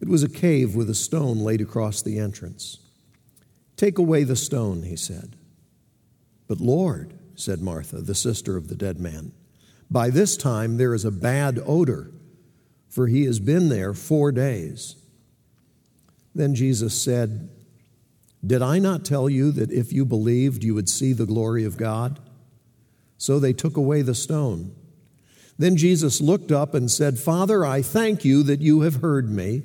It 0.00 0.08
was 0.08 0.22
a 0.22 0.28
cave 0.28 0.74
with 0.74 0.88
a 0.88 0.94
stone 0.94 1.38
laid 1.38 1.60
across 1.60 2.02
the 2.02 2.18
entrance. 2.18 2.78
Take 3.76 3.98
away 3.98 4.24
the 4.24 4.36
stone, 4.36 4.82
he 4.82 4.96
said. 4.96 5.36
But 6.46 6.60
Lord, 6.60 7.14
said 7.34 7.60
Martha, 7.60 7.98
the 7.98 8.14
sister 8.14 8.56
of 8.56 8.68
the 8.68 8.74
dead 8.74 8.98
man, 8.98 9.32
by 9.90 10.10
this 10.10 10.36
time 10.36 10.76
there 10.76 10.94
is 10.94 11.04
a 11.04 11.10
bad 11.10 11.60
odor, 11.64 12.10
for 12.88 13.06
he 13.06 13.24
has 13.24 13.38
been 13.38 13.68
there 13.68 13.94
four 13.94 14.32
days. 14.32 14.96
Then 16.34 16.54
Jesus 16.54 17.00
said, 17.00 17.48
Did 18.44 18.62
I 18.62 18.78
not 18.78 19.04
tell 19.04 19.28
you 19.28 19.50
that 19.52 19.70
if 19.70 19.92
you 19.92 20.04
believed, 20.04 20.64
you 20.64 20.74
would 20.74 20.88
see 20.88 21.12
the 21.12 21.26
glory 21.26 21.64
of 21.64 21.76
God? 21.76 22.20
So 23.16 23.38
they 23.38 23.52
took 23.52 23.76
away 23.76 24.02
the 24.02 24.14
stone. 24.14 24.74
Then 25.58 25.76
Jesus 25.76 26.20
looked 26.20 26.52
up 26.52 26.74
and 26.74 26.90
said, 26.90 27.18
Father, 27.18 27.64
I 27.64 27.82
thank 27.82 28.24
you 28.24 28.44
that 28.44 28.60
you 28.60 28.82
have 28.82 28.96
heard 28.96 29.28
me. 29.28 29.64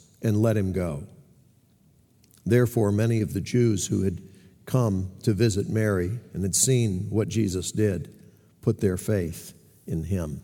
and 0.21 0.41
let 0.41 0.57
him 0.57 0.71
go. 0.71 1.03
Therefore, 2.45 2.91
many 2.91 3.21
of 3.21 3.33
the 3.33 3.41
Jews 3.41 3.87
who 3.87 4.03
had 4.03 4.21
come 4.65 5.11
to 5.23 5.33
visit 5.33 5.69
Mary 5.69 6.19
and 6.33 6.43
had 6.43 6.55
seen 6.55 7.07
what 7.09 7.27
Jesus 7.27 7.71
did 7.71 8.13
put 8.61 8.79
their 8.79 8.97
faith 8.97 9.53
in 9.87 10.03
him. 10.03 10.41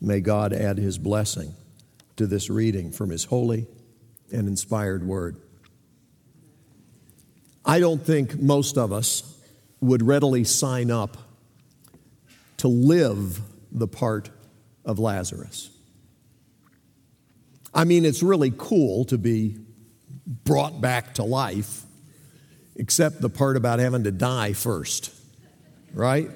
May 0.00 0.20
God 0.20 0.52
add 0.52 0.78
his 0.78 0.98
blessing 0.98 1.54
to 2.16 2.26
this 2.26 2.50
reading 2.50 2.92
from 2.92 3.10
his 3.10 3.24
holy 3.24 3.66
and 4.32 4.48
inspired 4.48 5.06
word. 5.06 5.36
I 7.64 7.80
don't 7.80 8.04
think 8.04 8.38
most 8.38 8.76
of 8.76 8.92
us 8.92 9.38
would 9.80 10.02
readily 10.02 10.44
sign 10.44 10.90
up 10.90 11.16
to 12.58 12.68
live 12.68 13.40
the 13.72 13.88
part 13.88 14.30
of 14.84 14.98
Lazarus. 14.98 15.70
I 17.74 17.84
mean, 17.84 18.04
it's 18.04 18.22
really 18.22 18.52
cool 18.56 19.04
to 19.06 19.18
be 19.18 19.56
brought 20.26 20.80
back 20.80 21.14
to 21.14 21.24
life, 21.24 21.82
except 22.76 23.20
the 23.20 23.28
part 23.28 23.56
about 23.56 23.80
having 23.80 24.04
to 24.04 24.12
die 24.12 24.52
first, 24.52 25.12
right? 25.92 26.30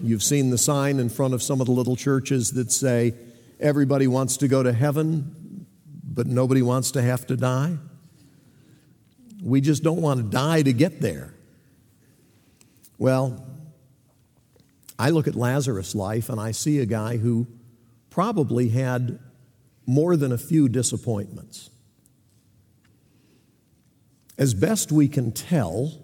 You've 0.00 0.22
seen 0.22 0.50
the 0.50 0.58
sign 0.58 1.00
in 1.00 1.08
front 1.08 1.34
of 1.34 1.42
some 1.42 1.60
of 1.60 1.66
the 1.66 1.72
little 1.72 1.96
churches 1.96 2.52
that 2.52 2.70
say, 2.70 3.14
everybody 3.60 4.06
wants 4.06 4.36
to 4.38 4.48
go 4.48 4.62
to 4.62 4.72
heaven, 4.72 5.66
but 6.04 6.26
nobody 6.26 6.62
wants 6.62 6.92
to 6.92 7.02
have 7.02 7.26
to 7.26 7.36
die. 7.36 7.76
We 9.42 9.60
just 9.60 9.82
don't 9.82 10.00
want 10.00 10.20
to 10.20 10.24
die 10.24 10.62
to 10.62 10.72
get 10.72 11.00
there. 11.00 11.34
Well, 12.98 13.44
I 14.98 15.10
look 15.10 15.26
at 15.26 15.34
Lazarus' 15.34 15.94
life 15.94 16.28
and 16.28 16.40
I 16.40 16.52
see 16.52 16.78
a 16.78 16.86
guy 16.86 17.16
who 17.16 17.46
probably 18.10 18.68
had 18.68 19.18
more 19.86 20.16
than 20.16 20.32
a 20.32 20.38
few 20.38 20.68
disappointments. 20.68 21.70
As 24.36 24.54
best 24.54 24.90
we 24.90 25.08
can 25.08 25.32
tell, 25.32 26.02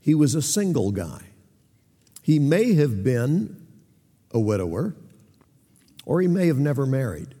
he 0.00 0.14
was 0.14 0.34
a 0.34 0.42
single 0.42 0.90
guy. 0.90 1.22
He 2.22 2.38
may 2.38 2.74
have 2.74 3.04
been 3.04 3.66
a 4.32 4.40
widower, 4.40 4.94
or 6.04 6.20
he 6.20 6.28
may 6.28 6.46
have 6.46 6.58
never 6.58 6.86
married. 6.86 7.34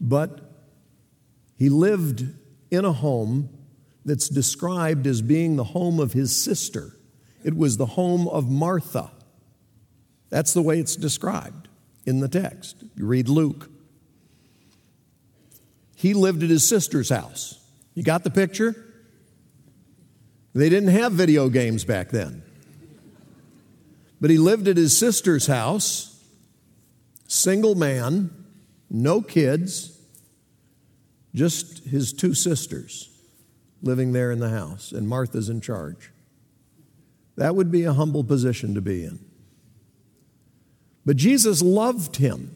But 0.00 0.40
he 1.56 1.68
lived 1.68 2.26
in 2.70 2.84
a 2.84 2.92
home 2.92 3.48
that's 4.04 4.28
described 4.28 5.06
as 5.06 5.22
being 5.22 5.56
the 5.56 5.64
home 5.64 6.00
of 6.00 6.12
his 6.12 6.34
sister. 6.34 6.96
It 7.44 7.56
was 7.56 7.76
the 7.76 7.86
home 7.86 8.26
of 8.28 8.50
Martha. 8.50 9.12
That's 10.30 10.52
the 10.52 10.62
way 10.62 10.80
it's 10.80 10.96
described 10.96 11.68
in 12.04 12.20
the 12.20 12.28
text. 12.28 12.76
You 12.96 13.06
read 13.06 13.28
Luke. 13.28 13.70
He 16.04 16.12
lived 16.12 16.42
at 16.42 16.50
his 16.50 16.68
sister's 16.68 17.08
house. 17.08 17.58
You 17.94 18.02
got 18.02 18.24
the 18.24 18.30
picture? 18.30 18.76
They 20.52 20.68
didn't 20.68 20.90
have 20.90 21.12
video 21.12 21.48
games 21.48 21.82
back 21.82 22.10
then. 22.10 22.42
But 24.20 24.28
he 24.28 24.36
lived 24.36 24.68
at 24.68 24.76
his 24.76 24.94
sister's 24.94 25.46
house, 25.46 26.22
single 27.26 27.74
man, 27.74 28.28
no 28.90 29.22
kids, 29.22 29.98
just 31.34 31.84
his 31.84 32.12
two 32.12 32.34
sisters 32.34 33.08
living 33.80 34.12
there 34.12 34.30
in 34.30 34.40
the 34.40 34.50
house, 34.50 34.92
and 34.92 35.08
Martha's 35.08 35.48
in 35.48 35.62
charge. 35.62 36.12
That 37.36 37.56
would 37.56 37.72
be 37.72 37.84
a 37.84 37.94
humble 37.94 38.24
position 38.24 38.74
to 38.74 38.82
be 38.82 39.04
in. 39.06 39.24
But 41.06 41.16
Jesus 41.16 41.62
loved 41.62 42.16
him. 42.16 42.54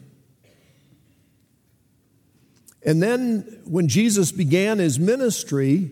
And 2.84 3.02
then 3.02 3.60
when 3.64 3.88
Jesus 3.88 4.32
began 4.32 4.78
his 4.78 4.98
ministry, 4.98 5.90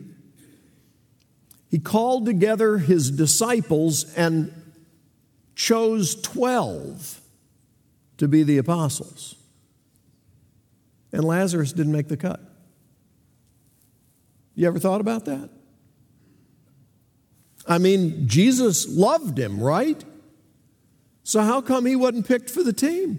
he 1.71 1.78
called 1.78 2.26
together 2.26 2.78
his 2.78 3.11
disciples 3.11 4.05
and 4.14 4.52
chose 5.55 6.14
12 6.23 7.21
to 8.19 8.28
be 8.28 8.43
the 8.43 8.59
apostles. 8.59 9.35
And 11.12 11.25
Lazarus 11.25 11.73
didn't 11.73 11.93
make 11.93 12.09
the 12.09 12.16
cut. 12.16 12.40
You 14.55 14.66
ever 14.66 14.78
thought 14.78 15.00
about 15.00 15.26
that? 15.26 15.50
I 17.69 17.78
mean, 17.78 18.28
Jesus 18.28 18.88
loved 18.88 19.38
him, 19.38 19.61
right? 19.61 20.02
So 21.25 21.40
how 21.40 21.61
come 21.61 21.85
he 21.85 21.97
wasn't 21.97 22.28
picked 22.28 22.49
for 22.49 22.62
the 22.62 22.73
team? 22.73 23.19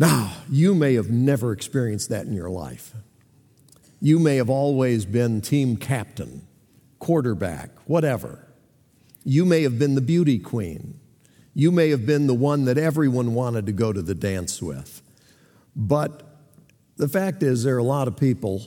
Now, 0.00 0.32
you 0.48 0.74
may 0.74 0.94
have 0.94 1.10
never 1.10 1.52
experienced 1.52 2.08
that 2.08 2.24
in 2.24 2.32
your 2.32 2.48
life. 2.48 2.94
You 4.00 4.18
may 4.18 4.36
have 4.36 4.48
always 4.48 5.04
been 5.04 5.42
team 5.42 5.76
captain, 5.76 6.48
quarterback, 6.98 7.68
whatever. 7.84 8.48
You 9.24 9.44
may 9.44 9.62
have 9.62 9.78
been 9.78 9.96
the 9.96 10.00
beauty 10.00 10.38
queen. 10.38 10.98
You 11.52 11.70
may 11.70 11.90
have 11.90 12.06
been 12.06 12.26
the 12.26 12.34
one 12.34 12.64
that 12.64 12.78
everyone 12.78 13.34
wanted 13.34 13.66
to 13.66 13.72
go 13.72 13.92
to 13.92 14.00
the 14.00 14.14
dance 14.14 14.62
with. 14.62 15.02
But 15.76 16.22
the 16.96 17.06
fact 17.06 17.42
is, 17.42 17.62
there 17.62 17.74
are 17.74 17.78
a 17.78 17.82
lot 17.82 18.08
of 18.08 18.16
people 18.16 18.62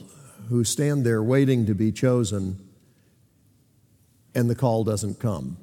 who 0.50 0.62
stand 0.62 1.04
there 1.04 1.20
waiting 1.20 1.66
to 1.66 1.74
be 1.74 1.90
chosen 1.90 2.60
and 4.36 4.48
the 4.48 4.54
call 4.54 4.84
doesn't 4.84 5.18
come. 5.18 5.56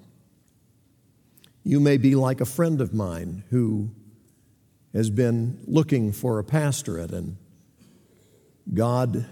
You 1.63 1.79
may 1.79 1.95
be 1.95 2.13
like 2.15 2.41
a 2.41 2.45
friend 2.45 2.81
of 2.81 2.93
mine 2.93 3.43
who 3.51 3.91
has 4.93 5.10
been 5.10 5.60
looking 5.65 6.12
for 6.12 6.39
a 6.39 6.43
pastorate, 6.43 7.12
and 7.12 7.38
God 8.74 9.25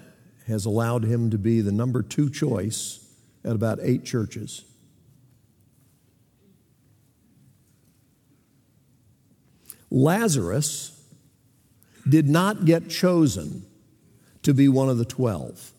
has 0.47 0.65
allowed 0.65 1.03
him 1.03 1.29
to 1.29 1.37
be 1.37 1.61
the 1.61 1.71
number 1.71 2.01
two 2.01 2.29
choice 2.29 3.05
at 3.43 3.51
about 3.51 3.79
eight 3.81 4.05
churches. 4.05 4.65
Lazarus 9.91 11.01
did 12.07 12.27
not 12.27 12.65
get 12.65 12.89
chosen 12.89 13.65
to 14.43 14.53
be 14.53 14.67
one 14.67 14.89
of 14.89 14.97
the 14.97 15.05
12. 15.05 15.71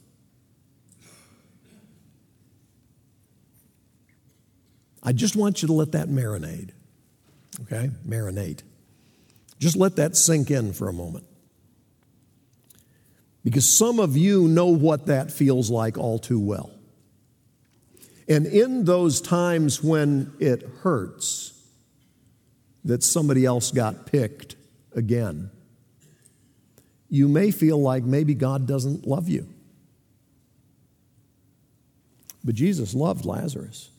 I 5.03 5.13
just 5.13 5.35
want 5.35 5.63
you 5.63 5.69
to 5.69 5.73
let 5.73 5.93
that 5.93 6.09
marinate. 6.09 6.71
Okay? 7.63 7.91
Marinate. 8.07 8.63
Just 9.61 9.76
let 9.76 9.97
that 9.97 10.17
sink 10.17 10.50
in 10.50 10.73
for 10.73 10.88
a 10.88 10.93
moment. 10.93 11.26
Because 13.45 13.69
some 13.69 14.00
of 14.00 14.17
you 14.17 14.49
know 14.49 14.67
what 14.67 15.07
that 15.07 15.31
feels 15.31 15.71
like 15.71 15.97
all 15.97 16.19
too 16.19 16.40
well. 16.40 16.71
And 18.26 18.47
in 18.47 18.85
those 18.85 19.21
times 19.21 19.85
when 19.85 20.33
it 20.40 20.62
hurts 20.83 21.52
that 22.85 23.02
somebody 23.02 23.45
else 23.45 23.71
got 23.71 24.07
picked 24.07 24.57
again, 24.95 25.50
you 27.11 27.29
may 27.29 27.50
feel 27.50 27.81
like 27.81 28.05
maybe 28.05 28.35
God 28.35 28.67
doesn't 28.67 29.07
love 29.07 29.29
you. 29.29 29.47
But 32.45 32.55
Jesus 32.55 32.95
loved 32.95 33.26
Lazarus. 33.26 33.90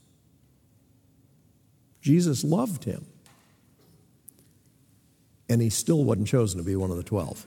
Jesus 2.01 2.43
loved 2.43 2.85
him. 2.85 3.05
And 5.51 5.61
he 5.61 5.69
still 5.69 6.05
wasn't 6.05 6.29
chosen 6.29 6.59
to 6.59 6.63
be 6.63 6.77
one 6.77 6.91
of 6.91 6.95
the 6.95 7.03
12. 7.03 7.45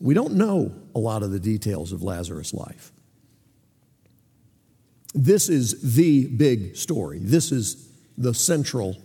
We 0.00 0.14
don't 0.14 0.36
know 0.36 0.72
a 0.94 0.98
lot 0.98 1.22
of 1.22 1.32
the 1.32 1.38
details 1.38 1.92
of 1.92 2.02
Lazarus' 2.02 2.54
life. 2.54 2.90
This 5.14 5.50
is 5.50 5.94
the 5.96 6.28
big 6.28 6.74
story. 6.74 7.18
This 7.18 7.52
is 7.52 7.92
the 8.16 8.32
central 8.32 8.96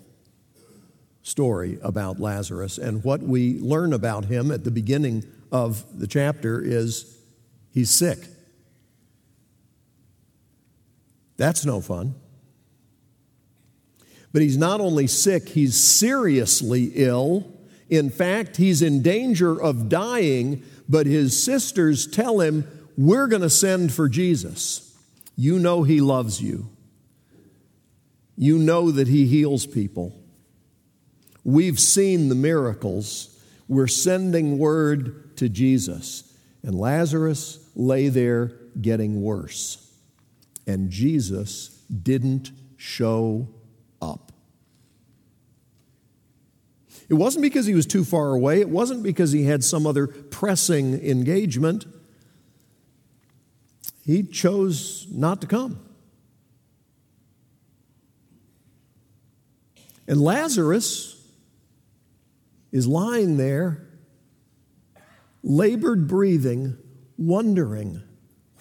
story 1.24 1.78
about 1.84 2.22
Lazarus. 2.22 2.78
And 2.78 3.04
what 3.04 3.22
we 3.22 3.60
learn 3.60 3.92
about 3.92 4.24
him 4.24 4.50
at 4.50 4.64
the 4.64 4.72
beginning 4.72 5.26
of 5.52 6.00
the 6.00 6.08
chapter 6.08 6.62
is 6.62 7.18
he's 7.74 7.92
sick. 7.92 8.20
That's 11.36 11.66
no 11.66 11.82
fun. 11.82 12.16
But 14.38 14.44
he's 14.44 14.56
not 14.56 14.82
only 14.82 15.08
sick, 15.08 15.50
he's 15.50 15.76
seriously 15.76 16.92
ill. 16.94 17.52
In 17.90 18.12
fact, 18.12 18.58
he's 18.58 18.84
in 18.84 19.02
danger 19.02 19.60
of 19.60 19.90
dying, 19.90 20.64
but 20.88 21.08
his 21.08 21.44
sisters 21.44 22.06
tell 22.06 22.40
him, 22.40 22.64
We're 22.96 23.26
going 23.26 23.42
to 23.42 23.50
send 23.50 23.92
for 23.92 24.08
Jesus. 24.08 24.96
You 25.36 25.58
know 25.58 25.82
he 25.82 26.02
loves 26.02 26.40
you. 26.40 26.70
You 28.36 28.60
know 28.60 28.92
that 28.92 29.08
he 29.08 29.26
heals 29.26 29.66
people. 29.66 30.16
We've 31.44 31.80
seen 31.80 32.30
the 32.30 32.36
miracles. 32.36 33.42
We're 33.68 33.88
sending 33.88 34.60
word 34.60 35.36
to 35.38 35.50
Jesus. 35.50 36.32
And 36.62 36.76
Lazarus 36.76 37.58
lay 37.74 38.10
there 38.10 38.52
getting 38.80 39.24
worse. 39.24 39.92
And 40.68 40.92
Jesus 40.92 41.70
didn't 41.90 42.52
show 42.76 43.48
up. 44.00 44.28
It 47.10 47.14
wasn't 47.14 47.44
because 47.44 47.66
he 47.66 47.74
was 47.74 47.86
too 47.86 48.04
far 48.04 48.34
away, 48.34 48.60
it 48.60 48.70
wasn't 48.70 49.04
because 49.04 49.32
he 49.32 49.44
had 49.44 49.64
some 49.64 49.88
other 49.88 50.08
pressing 50.08 50.94
engagement. 50.94 51.86
He 54.06 54.24
chose 54.24 55.08
not 55.12 55.42
to 55.42 55.48
come. 55.48 55.80
And 60.08 60.22
Lazarus 60.22 61.22
is 62.72 62.88
lying 62.88 63.38
there, 63.38 63.88
labored 65.44 66.08
breathing, 66.08 66.78
wondering, 67.18 68.02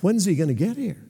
when's 0.00 0.25
he 0.25 0.35
going 0.35 0.49
to 0.49 0.55
get 0.55 0.76
here? 0.76 1.03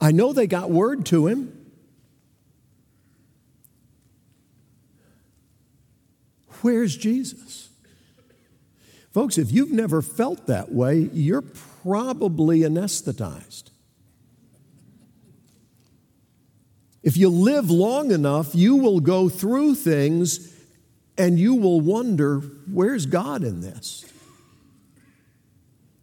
I 0.00 0.10
know 0.10 0.32
they 0.32 0.46
got 0.46 0.70
word 0.70 1.06
to 1.06 1.28
him. 1.28 1.61
Where's 6.62 6.96
Jesus? 6.96 7.68
Folks, 9.12 9.36
if 9.36 9.52
you've 9.52 9.72
never 9.72 10.00
felt 10.00 10.46
that 10.46 10.72
way, 10.72 11.10
you're 11.12 11.42
probably 11.42 12.60
anesthetized. 12.60 13.64
If 17.02 17.16
you 17.16 17.28
live 17.28 17.70
long 17.70 18.10
enough, 18.10 18.54
you 18.54 18.76
will 18.76 19.00
go 19.00 19.28
through 19.28 19.74
things 19.74 20.54
and 21.18 21.38
you 21.38 21.54
will 21.56 21.80
wonder, 21.80 22.38
where's 22.40 23.06
God 23.06 23.42
in 23.42 23.60
this? 23.60 24.06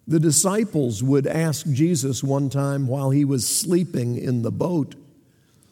The 0.07 0.19
disciples 0.19 1.01
would 1.01 1.25
ask 1.25 1.65
Jesus 1.67 2.23
one 2.23 2.49
time 2.49 2.87
while 2.87 3.11
he 3.11 3.25
was 3.25 3.47
sleeping 3.47 4.17
in 4.17 4.41
the 4.41 4.51
boat, 4.51 4.95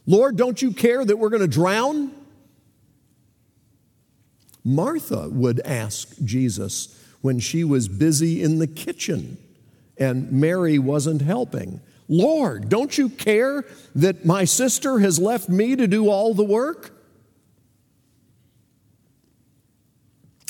Lord, 0.05 0.37
don't 0.37 0.61
you 0.61 0.71
care 0.71 1.03
that 1.03 1.17
we're 1.17 1.29
going 1.29 1.41
to 1.41 1.47
drown? 1.47 2.11
Martha 4.67 5.29
would 5.29 5.61
ask 5.61 6.13
Jesus 6.25 6.93
when 7.21 7.39
she 7.39 7.63
was 7.63 7.87
busy 7.87 8.43
in 8.43 8.59
the 8.59 8.67
kitchen 8.67 9.37
and 9.97 10.29
Mary 10.29 10.77
wasn't 10.77 11.21
helping. 11.21 11.79
Lord, 12.09 12.67
don't 12.67 12.97
you 12.97 13.07
care 13.07 13.65
that 13.95 14.25
my 14.25 14.43
sister 14.43 14.99
has 14.99 15.19
left 15.19 15.47
me 15.47 15.77
to 15.77 15.87
do 15.87 16.09
all 16.09 16.33
the 16.33 16.43
work? 16.43 16.91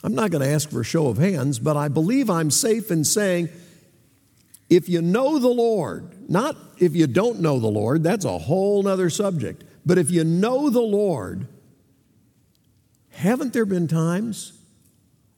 I'm 0.03 0.15
not 0.15 0.32
going 0.32 0.43
to 0.43 0.49
ask 0.49 0.69
for 0.69 0.82
a 0.82 0.86
show 0.86 1.08
of 1.10 1.19
hands, 1.19 1.60
but 1.60 1.77
I 1.77 1.88
believe 1.88 2.27
I'm 2.27 2.49
safe 2.49 2.89
in 2.89 3.03
saying 3.03 3.49
if 4.67 4.89
you 4.89 5.01
know 5.01 5.38
the 5.38 5.47
Lord, 5.47 6.30
not 6.30 6.56
if 6.80 6.95
you 6.95 7.06
don't 7.06 7.39
know 7.39 7.60
the 7.60 7.67
Lord, 7.67 8.01
that's 8.01 8.25
a 8.25 8.39
whole 8.39 8.88
other 8.88 9.12
subject, 9.12 9.63
but 9.86 9.99
if 9.99 10.10
you 10.10 10.23
know 10.23 10.71
the 10.71 10.82
Lord, 10.82 11.47
haven't 13.17 13.51
there 13.51 13.65
been 13.65 13.88
times 13.88 14.53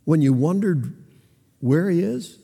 when 0.03 0.21
you 0.21 0.33
wondered 0.33 0.93
where 1.61 1.89
He 1.89 2.03
is? 2.03 2.37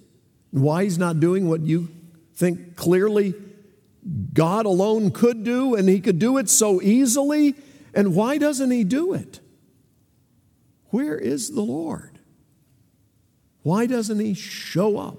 Why 0.52 0.86
He's 0.86 0.98
not 0.98 1.19
doing 1.19 1.50
what 1.50 1.60
you 1.60 1.89
think 2.36 2.78
clearly 2.78 3.34
God 4.34 4.65
alone 4.65 5.12
could 5.12 5.43
do, 5.43 5.76
and 5.76 5.89
He 5.89 6.00
could 6.00 6.19
do 6.19 6.38
it 6.38 6.50
so 6.50 6.82
easily. 6.82 7.54
And 7.93 8.15
why 8.15 8.38
doesn't 8.38 8.71
He 8.71 8.86
do 8.86 9.13
it? 9.13 9.41
Where 10.91 11.17
is 11.17 11.52
the 11.52 11.62
Lord? 11.62 12.17
Why 13.62 13.88
doesn't 13.88 14.19
He 14.19 14.36
show 14.36 14.98
up? 14.98 15.17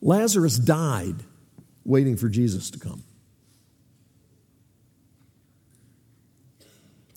Lazarus 0.00 0.58
died 0.58 1.16
waiting 1.84 2.16
for 2.16 2.30
Jesus 2.30 2.70
to 2.70 2.78
come. 2.78 3.02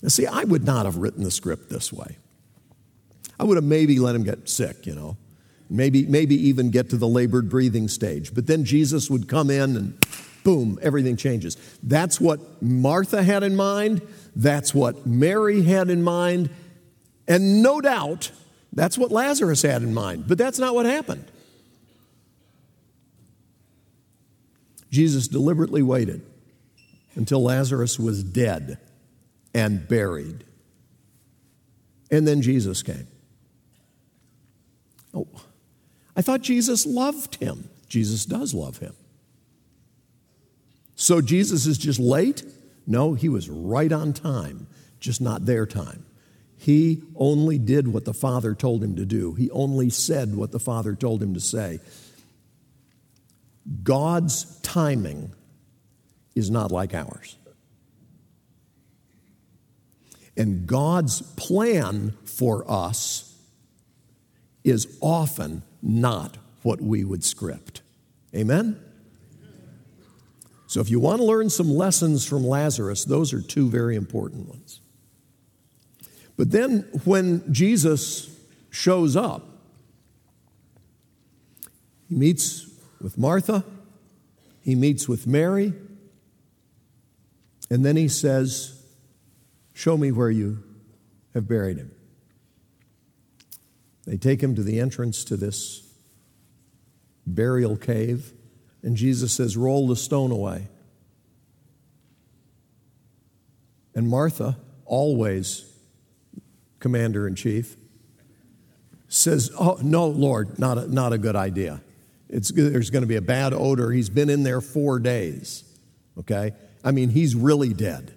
Now, 0.01 0.09
see, 0.09 0.25
I 0.25 0.43
would 0.43 0.65
not 0.65 0.85
have 0.85 0.97
written 0.97 1.23
the 1.23 1.31
script 1.31 1.69
this 1.69 1.93
way. 1.93 2.17
I 3.39 3.43
would 3.43 3.57
have 3.57 3.63
maybe 3.63 3.99
let 3.99 4.15
him 4.15 4.23
get 4.23 4.49
sick, 4.49 4.85
you 4.85 4.95
know 4.95 5.17
maybe, 5.71 6.05
maybe 6.05 6.35
even 6.49 6.69
get 6.69 6.89
to 6.89 6.97
the 6.97 7.07
labored 7.07 7.49
breathing 7.49 7.87
stage. 7.87 8.35
But 8.35 8.45
then 8.45 8.65
Jesus 8.65 9.09
would 9.09 9.27
come 9.27 9.49
in 9.49 9.75
and 9.75 10.05
boom, 10.43 10.77
everything 10.81 11.15
changes. 11.15 11.57
That's 11.81 12.19
what 12.19 12.61
Martha 12.61 13.23
had 13.23 13.41
in 13.41 13.55
mind. 13.55 14.01
That's 14.35 14.75
what 14.75 15.07
Mary 15.07 15.63
had 15.63 15.89
in 15.89 16.03
mind. 16.03 16.49
And 17.27 17.63
no 17.63 17.79
doubt, 17.81 18.31
that's 18.73 18.97
what 18.97 19.11
Lazarus 19.11 19.61
had 19.61 19.81
in 19.81 19.93
mind. 19.93 20.27
But 20.27 20.37
that's 20.37 20.59
not 20.59 20.75
what 20.75 20.85
happened. 20.85 21.25
Jesus 24.91 25.29
deliberately 25.29 25.81
waited 25.81 26.21
until 27.15 27.41
Lazarus 27.43 27.97
was 27.97 28.23
dead 28.23 28.77
and 29.53 29.87
buried. 29.87 30.43
And 32.09 32.27
then 32.27 32.41
Jesus 32.41 32.83
came. 32.83 33.07
Oh, 35.13 35.27
I 36.15 36.21
thought 36.21 36.41
Jesus 36.41 36.85
loved 36.85 37.35
him. 37.35 37.69
Jesus 37.87 38.25
does 38.25 38.53
love 38.53 38.77
him. 38.77 38.95
So 40.95 41.19
Jesus 41.19 41.65
is 41.65 41.77
just 41.77 41.99
late? 41.99 42.43
No, 42.85 43.13
he 43.13 43.29
was 43.29 43.49
right 43.49 43.91
on 43.91 44.13
time, 44.13 44.67
just 44.99 45.21
not 45.21 45.45
their 45.45 45.65
time. 45.65 46.05
He 46.57 47.01
only 47.15 47.57
did 47.57 47.87
what 47.87 48.05
the 48.05 48.13
Father 48.13 48.53
told 48.53 48.83
him 48.83 48.95
to 48.97 49.05
do, 49.05 49.33
he 49.33 49.49
only 49.49 49.89
said 49.89 50.35
what 50.35 50.51
the 50.51 50.59
Father 50.59 50.95
told 50.95 51.23
him 51.23 51.33
to 51.33 51.39
say. 51.39 51.79
God's 53.83 54.59
timing 54.61 55.31
is 56.35 56.49
not 56.49 56.71
like 56.71 56.93
ours. 56.93 57.35
And 60.37 60.65
God's 60.65 61.21
plan 61.35 62.17
for 62.25 62.69
us 62.69 63.35
is 64.63 64.97
often 65.01 65.63
not 65.81 66.37
what 66.63 66.81
we 66.81 67.03
would 67.03 67.23
script. 67.23 67.81
Amen? 68.35 68.79
So, 70.67 70.79
if 70.79 70.89
you 70.89 71.01
want 71.01 71.17
to 71.17 71.25
learn 71.25 71.49
some 71.49 71.69
lessons 71.69 72.25
from 72.25 72.45
Lazarus, 72.47 73.03
those 73.03 73.33
are 73.33 73.41
two 73.41 73.69
very 73.69 73.97
important 73.97 74.47
ones. 74.47 74.79
But 76.37 76.51
then, 76.51 76.87
when 77.03 77.53
Jesus 77.53 78.33
shows 78.69 79.17
up, 79.17 79.45
he 82.07 82.15
meets 82.15 82.69
with 83.01 83.17
Martha, 83.17 83.65
he 84.61 84.75
meets 84.75 85.09
with 85.09 85.27
Mary, 85.27 85.73
and 87.69 87.85
then 87.85 87.97
he 87.97 88.07
says, 88.07 88.80
Show 89.81 89.97
me 89.97 90.11
where 90.11 90.29
you 90.29 90.61
have 91.33 91.47
buried 91.47 91.77
him. 91.77 91.89
They 94.05 94.15
take 94.15 94.39
him 94.39 94.53
to 94.53 94.61
the 94.61 94.79
entrance 94.79 95.23
to 95.23 95.35
this 95.35 95.81
burial 97.25 97.75
cave, 97.77 98.31
and 98.83 98.95
Jesus 98.95 99.33
says, 99.33 99.57
Roll 99.57 99.87
the 99.87 99.95
stone 99.95 100.29
away. 100.29 100.67
And 103.95 104.07
Martha, 104.07 104.55
always 104.85 105.65
commander 106.77 107.27
in 107.27 107.33
chief, 107.33 107.75
says, 109.07 109.49
Oh, 109.59 109.79
no, 109.81 110.05
Lord, 110.05 110.59
not 110.59 110.77
a, 110.77 110.93
not 110.93 111.11
a 111.11 111.17
good 111.17 111.35
idea. 111.35 111.81
It's, 112.29 112.51
there's 112.51 112.91
going 112.91 113.01
to 113.01 113.07
be 113.07 113.15
a 113.15 113.21
bad 113.21 113.51
odor. 113.51 113.89
He's 113.89 114.11
been 114.11 114.29
in 114.29 114.43
there 114.43 114.61
four 114.61 114.99
days. 114.99 115.63
Okay? 116.19 116.51
I 116.83 116.91
mean, 116.91 117.09
he's 117.09 117.33
really 117.35 117.73
dead. 117.73 118.13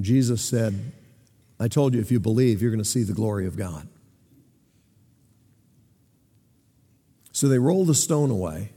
Jesus 0.00 0.42
said, 0.42 0.92
I 1.58 1.68
told 1.68 1.94
you 1.94 2.00
if 2.00 2.10
you 2.10 2.20
believe, 2.20 2.60
you're 2.60 2.70
going 2.70 2.82
to 2.82 2.88
see 2.88 3.02
the 3.02 3.12
glory 3.12 3.46
of 3.46 3.56
God. 3.56 3.88
So 7.32 7.48
they 7.48 7.58
roll 7.58 7.84
the 7.84 7.94
stone 7.94 8.30
away. 8.30 8.72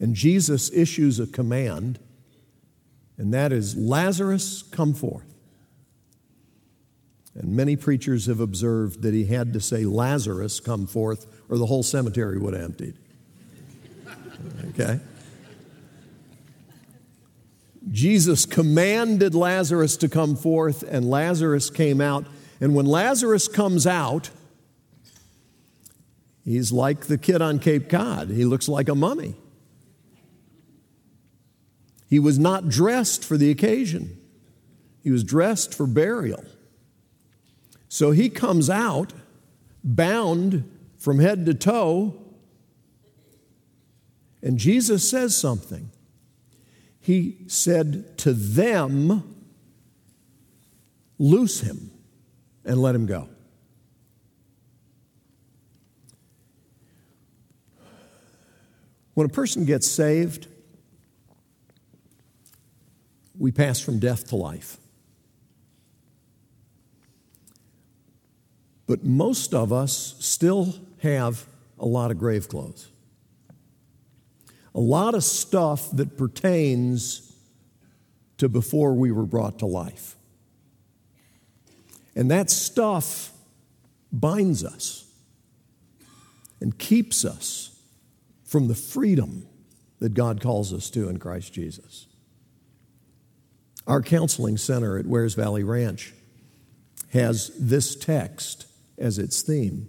And 0.00 0.14
Jesus 0.14 0.72
issues 0.72 1.20
a 1.20 1.26
command, 1.26 2.00
and 3.16 3.32
that 3.32 3.52
is 3.52 3.76
Lazarus, 3.76 4.62
come 4.62 4.92
forth. 4.92 5.34
And 7.34 7.56
many 7.56 7.76
preachers 7.76 8.26
have 8.26 8.40
observed 8.40 9.02
that 9.02 9.14
he 9.14 9.26
had 9.26 9.52
to 9.54 9.60
say, 9.60 9.84
Lazarus, 9.84 10.60
come 10.60 10.86
forth, 10.86 11.26
or 11.48 11.58
the 11.58 11.66
whole 11.66 11.82
cemetery 11.82 12.38
would 12.38 12.54
have 12.54 12.64
emptied. 12.64 12.98
Okay? 14.70 15.00
Jesus 17.90 18.46
commanded 18.46 19.34
Lazarus 19.34 19.96
to 19.98 20.08
come 20.08 20.36
forth, 20.36 20.82
and 20.82 21.08
Lazarus 21.08 21.70
came 21.70 22.00
out. 22.00 22.26
And 22.60 22.74
when 22.74 22.86
Lazarus 22.86 23.48
comes 23.48 23.86
out, 23.86 24.30
he's 26.44 26.72
like 26.72 27.06
the 27.06 27.18
kid 27.18 27.42
on 27.42 27.58
Cape 27.58 27.88
Cod. 27.88 28.30
He 28.30 28.44
looks 28.44 28.68
like 28.68 28.88
a 28.88 28.94
mummy. 28.94 29.34
He 32.08 32.18
was 32.18 32.38
not 32.38 32.68
dressed 32.68 33.24
for 33.24 33.36
the 33.36 33.50
occasion, 33.50 34.18
he 35.02 35.10
was 35.10 35.24
dressed 35.24 35.74
for 35.74 35.86
burial. 35.86 36.44
So 37.88 38.10
he 38.10 38.28
comes 38.28 38.68
out 38.68 39.12
bound 39.84 40.68
from 40.96 41.18
head 41.18 41.46
to 41.46 41.54
toe, 41.54 42.14
and 44.42 44.58
Jesus 44.58 45.08
says 45.08 45.36
something. 45.36 45.90
He 47.04 47.36
said 47.48 48.16
to 48.18 48.32
them, 48.32 49.34
Loose 51.18 51.60
him 51.60 51.90
and 52.64 52.80
let 52.80 52.94
him 52.94 53.04
go. 53.04 53.28
When 59.12 59.26
a 59.26 59.28
person 59.28 59.66
gets 59.66 59.86
saved, 59.86 60.48
we 63.38 63.52
pass 63.52 63.78
from 63.78 63.98
death 63.98 64.28
to 64.30 64.36
life. 64.36 64.78
But 68.86 69.04
most 69.04 69.52
of 69.52 69.74
us 69.74 70.16
still 70.20 70.74
have 71.00 71.46
a 71.78 71.84
lot 71.84 72.10
of 72.10 72.16
grave 72.18 72.48
clothes. 72.48 72.88
A 74.74 74.80
lot 74.80 75.14
of 75.14 75.22
stuff 75.22 75.90
that 75.92 76.16
pertains 76.16 77.32
to 78.38 78.48
before 78.48 78.94
we 78.94 79.12
were 79.12 79.26
brought 79.26 79.60
to 79.60 79.66
life. 79.66 80.16
And 82.16 82.30
that 82.30 82.50
stuff 82.50 83.32
binds 84.12 84.64
us 84.64 85.04
and 86.60 86.78
keeps 86.78 87.24
us 87.24 87.78
from 88.44 88.68
the 88.68 88.74
freedom 88.74 89.46
that 89.98 90.14
God 90.14 90.40
calls 90.40 90.72
us 90.72 90.90
to 90.90 91.08
in 91.08 91.18
Christ 91.18 91.52
Jesus. 91.52 92.06
Our 93.86 94.00
counseling 94.02 94.56
center 94.56 94.98
at 94.98 95.06
Wears 95.06 95.34
Valley 95.34 95.64
Ranch 95.64 96.14
has 97.12 97.52
this 97.58 97.94
text 97.94 98.66
as 98.96 99.18
its 99.18 99.42
theme 99.42 99.88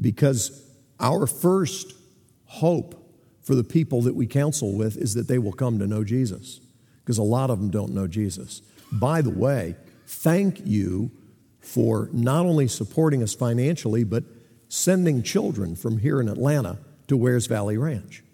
because 0.00 0.62
our 0.98 1.26
first 1.26 1.92
hope 2.46 3.05
for 3.46 3.54
the 3.54 3.62
people 3.62 4.02
that 4.02 4.16
we 4.16 4.26
counsel 4.26 4.72
with 4.72 4.96
is 4.96 5.14
that 5.14 5.28
they 5.28 5.38
will 5.38 5.52
come 5.52 5.78
to 5.78 5.86
know 5.86 6.02
Jesus 6.02 6.60
because 7.04 7.16
a 7.16 7.22
lot 7.22 7.48
of 7.48 7.60
them 7.60 7.70
don't 7.70 7.94
know 7.94 8.08
Jesus. 8.08 8.60
By 8.90 9.22
the 9.22 9.30
way, 9.30 9.76
thank 10.04 10.66
you 10.66 11.12
for 11.60 12.10
not 12.12 12.44
only 12.44 12.66
supporting 12.66 13.22
us 13.22 13.34
financially, 13.34 14.02
but 14.02 14.24
sending 14.68 15.22
children 15.22 15.76
from 15.76 15.98
here 15.98 16.20
in 16.20 16.28
Atlanta 16.28 16.80
to 17.06 17.16
Wears 17.16 17.46
Valley 17.46 17.78
Ranch 17.78 18.24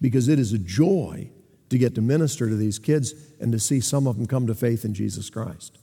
because 0.00 0.28
it 0.28 0.38
is 0.38 0.52
a 0.52 0.58
joy 0.58 1.28
to 1.70 1.76
get 1.76 1.96
to 1.96 2.00
minister 2.00 2.48
to 2.48 2.54
these 2.54 2.78
kids 2.78 3.12
and 3.40 3.50
to 3.50 3.58
see 3.58 3.80
some 3.80 4.06
of 4.06 4.16
them 4.16 4.26
come 4.28 4.46
to 4.46 4.54
faith 4.54 4.84
in 4.84 4.94
Jesus 4.94 5.30
Christ. 5.30 5.78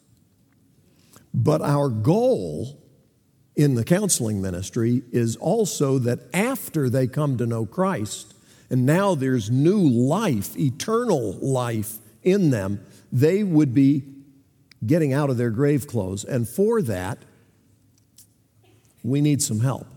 But 1.33 1.61
our 1.61 1.89
goal 1.89 2.81
in 3.53 3.75
the 3.75 3.83
counseling 3.83 4.41
ministry 4.41 5.01
is 5.11 5.35
also 5.35 5.99
that 5.99 6.19
after 6.33 6.89
they 6.89 7.07
come 7.07 7.37
to 7.37 7.45
know 7.45 7.65
Christ, 7.65 8.33
and 8.71 8.85
now 8.85 9.15
there's 9.15 9.51
new 9.51 9.81
life, 9.81 10.57
eternal 10.57 11.33
life 11.33 11.97
in 12.23 12.51
them, 12.51 12.83
they 13.11 13.43
would 13.43 13.73
be 13.73 14.03
getting 14.85 15.11
out 15.11 15.29
of 15.29 15.35
their 15.35 15.49
grave 15.49 15.87
clothes. 15.87 16.23
And 16.23 16.47
for 16.47 16.81
that, 16.83 17.17
we 19.03 19.19
need 19.19 19.41
some 19.41 19.59
help. 19.59 19.87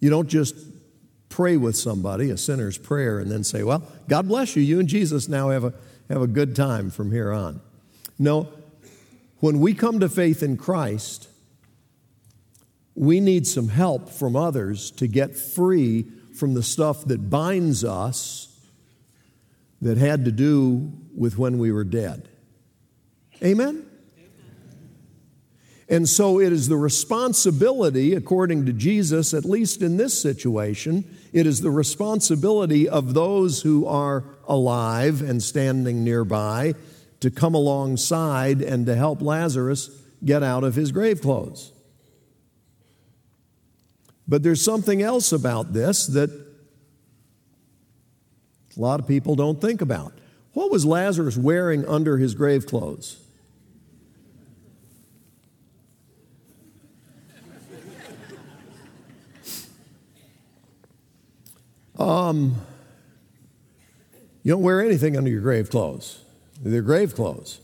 You 0.00 0.10
don't 0.10 0.28
just 0.28 0.54
pray 1.30 1.56
with 1.56 1.76
somebody, 1.76 2.28
a 2.28 2.36
sinner's 2.36 2.76
prayer, 2.76 3.20
and 3.20 3.30
then 3.30 3.42
say, 3.42 3.62
Well, 3.62 3.82
God 4.06 4.28
bless 4.28 4.54
you. 4.54 4.62
You 4.62 4.78
and 4.80 4.88
Jesus 4.88 5.28
now 5.30 5.48
have 5.48 5.64
a, 5.64 5.72
have 6.10 6.20
a 6.20 6.26
good 6.26 6.54
time 6.54 6.90
from 6.90 7.10
here 7.10 7.32
on. 7.32 7.62
No, 8.18 8.50
when 9.40 9.60
we 9.60 9.72
come 9.72 9.98
to 10.00 10.10
faith 10.10 10.42
in 10.42 10.58
Christ, 10.58 11.26
we 12.94 13.18
need 13.18 13.46
some 13.46 13.68
help 13.68 14.10
from 14.10 14.36
others 14.36 14.90
to 14.92 15.06
get 15.06 15.34
free 15.34 16.04
from 16.34 16.54
the 16.54 16.62
stuff 16.62 17.04
that 17.06 17.30
binds 17.30 17.84
us 17.84 18.48
that 19.80 19.98
had 19.98 20.24
to 20.24 20.32
do 20.32 20.92
with 21.14 21.38
when 21.38 21.58
we 21.58 21.70
were 21.70 21.84
dead. 21.84 22.28
Amen? 23.42 23.86
And 25.88 26.08
so 26.08 26.40
it 26.40 26.52
is 26.52 26.68
the 26.68 26.76
responsibility, 26.76 28.14
according 28.14 28.64
to 28.66 28.72
Jesus, 28.72 29.34
at 29.34 29.44
least 29.44 29.82
in 29.82 29.98
this 29.98 30.20
situation, 30.20 31.04
it 31.32 31.46
is 31.46 31.60
the 31.60 31.70
responsibility 31.70 32.88
of 32.88 33.12
those 33.12 33.62
who 33.62 33.86
are 33.86 34.24
alive 34.48 35.20
and 35.20 35.42
standing 35.42 36.02
nearby 36.02 36.74
to 37.20 37.30
come 37.30 37.54
alongside 37.54 38.62
and 38.62 38.86
to 38.86 38.94
help 38.94 39.20
Lazarus 39.20 39.90
get 40.24 40.42
out 40.42 40.64
of 40.64 40.74
his 40.74 40.90
grave 40.90 41.20
clothes. 41.20 41.73
But 44.26 44.42
there's 44.42 44.62
something 44.62 45.02
else 45.02 45.32
about 45.32 45.72
this 45.72 46.06
that 46.08 46.30
a 48.76 48.80
lot 48.80 49.00
of 49.00 49.06
people 49.06 49.34
don't 49.34 49.60
think 49.60 49.80
about. 49.80 50.12
What 50.52 50.70
was 50.70 50.84
Lazarus 50.86 51.36
wearing 51.36 51.86
under 51.86 52.16
his 52.16 52.34
grave 52.34 52.66
clothes? 52.66 53.20
Um, 61.98 62.56
you 64.42 64.52
don't 64.52 64.62
wear 64.62 64.80
anything 64.80 65.16
under 65.16 65.30
your 65.30 65.40
grave 65.40 65.70
clothes. 65.70 66.20
They're 66.60 66.82
grave 66.82 67.14
clothes. 67.14 67.60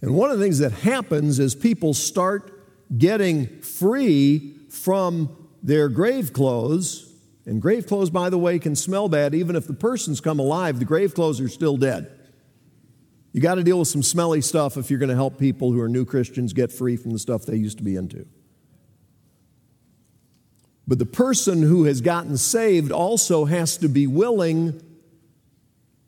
And 0.00 0.14
one 0.14 0.30
of 0.30 0.38
the 0.38 0.44
things 0.44 0.58
that 0.58 0.72
happens 0.72 1.38
is 1.38 1.54
people 1.54 1.94
start 1.94 2.52
getting 2.98 3.60
free 3.60 4.56
from 4.72 5.28
their 5.62 5.90
grave 5.90 6.32
clothes. 6.32 7.08
And 7.44 7.60
grave 7.60 7.86
clothes, 7.86 8.08
by 8.08 8.30
the 8.30 8.38
way, 8.38 8.58
can 8.58 8.74
smell 8.74 9.08
bad. 9.08 9.34
Even 9.34 9.54
if 9.54 9.66
the 9.66 9.74
person's 9.74 10.20
come 10.20 10.38
alive, 10.38 10.78
the 10.78 10.84
grave 10.84 11.14
clothes 11.14 11.40
are 11.40 11.48
still 11.48 11.76
dead. 11.76 12.10
You 13.32 13.40
got 13.40 13.56
to 13.56 13.62
deal 13.62 13.78
with 13.78 13.88
some 13.88 14.02
smelly 14.02 14.40
stuff 14.40 14.76
if 14.76 14.90
you're 14.90 14.98
going 14.98 15.08
to 15.10 15.14
help 15.14 15.38
people 15.38 15.72
who 15.72 15.80
are 15.80 15.88
new 15.88 16.04
Christians 16.04 16.52
get 16.52 16.72
free 16.72 16.96
from 16.96 17.12
the 17.12 17.18
stuff 17.18 17.44
they 17.44 17.56
used 17.56 17.78
to 17.78 17.84
be 17.84 17.96
into. 17.96 18.26
But 20.88 20.98
the 20.98 21.06
person 21.06 21.62
who 21.62 21.84
has 21.84 22.00
gotten 22.00 22.36
saved 22.36 22.92
also 22.92 23.44
has 23.44 23.76
to 23.78 23.88
be 23.88 24.06
willing 24.06 24.80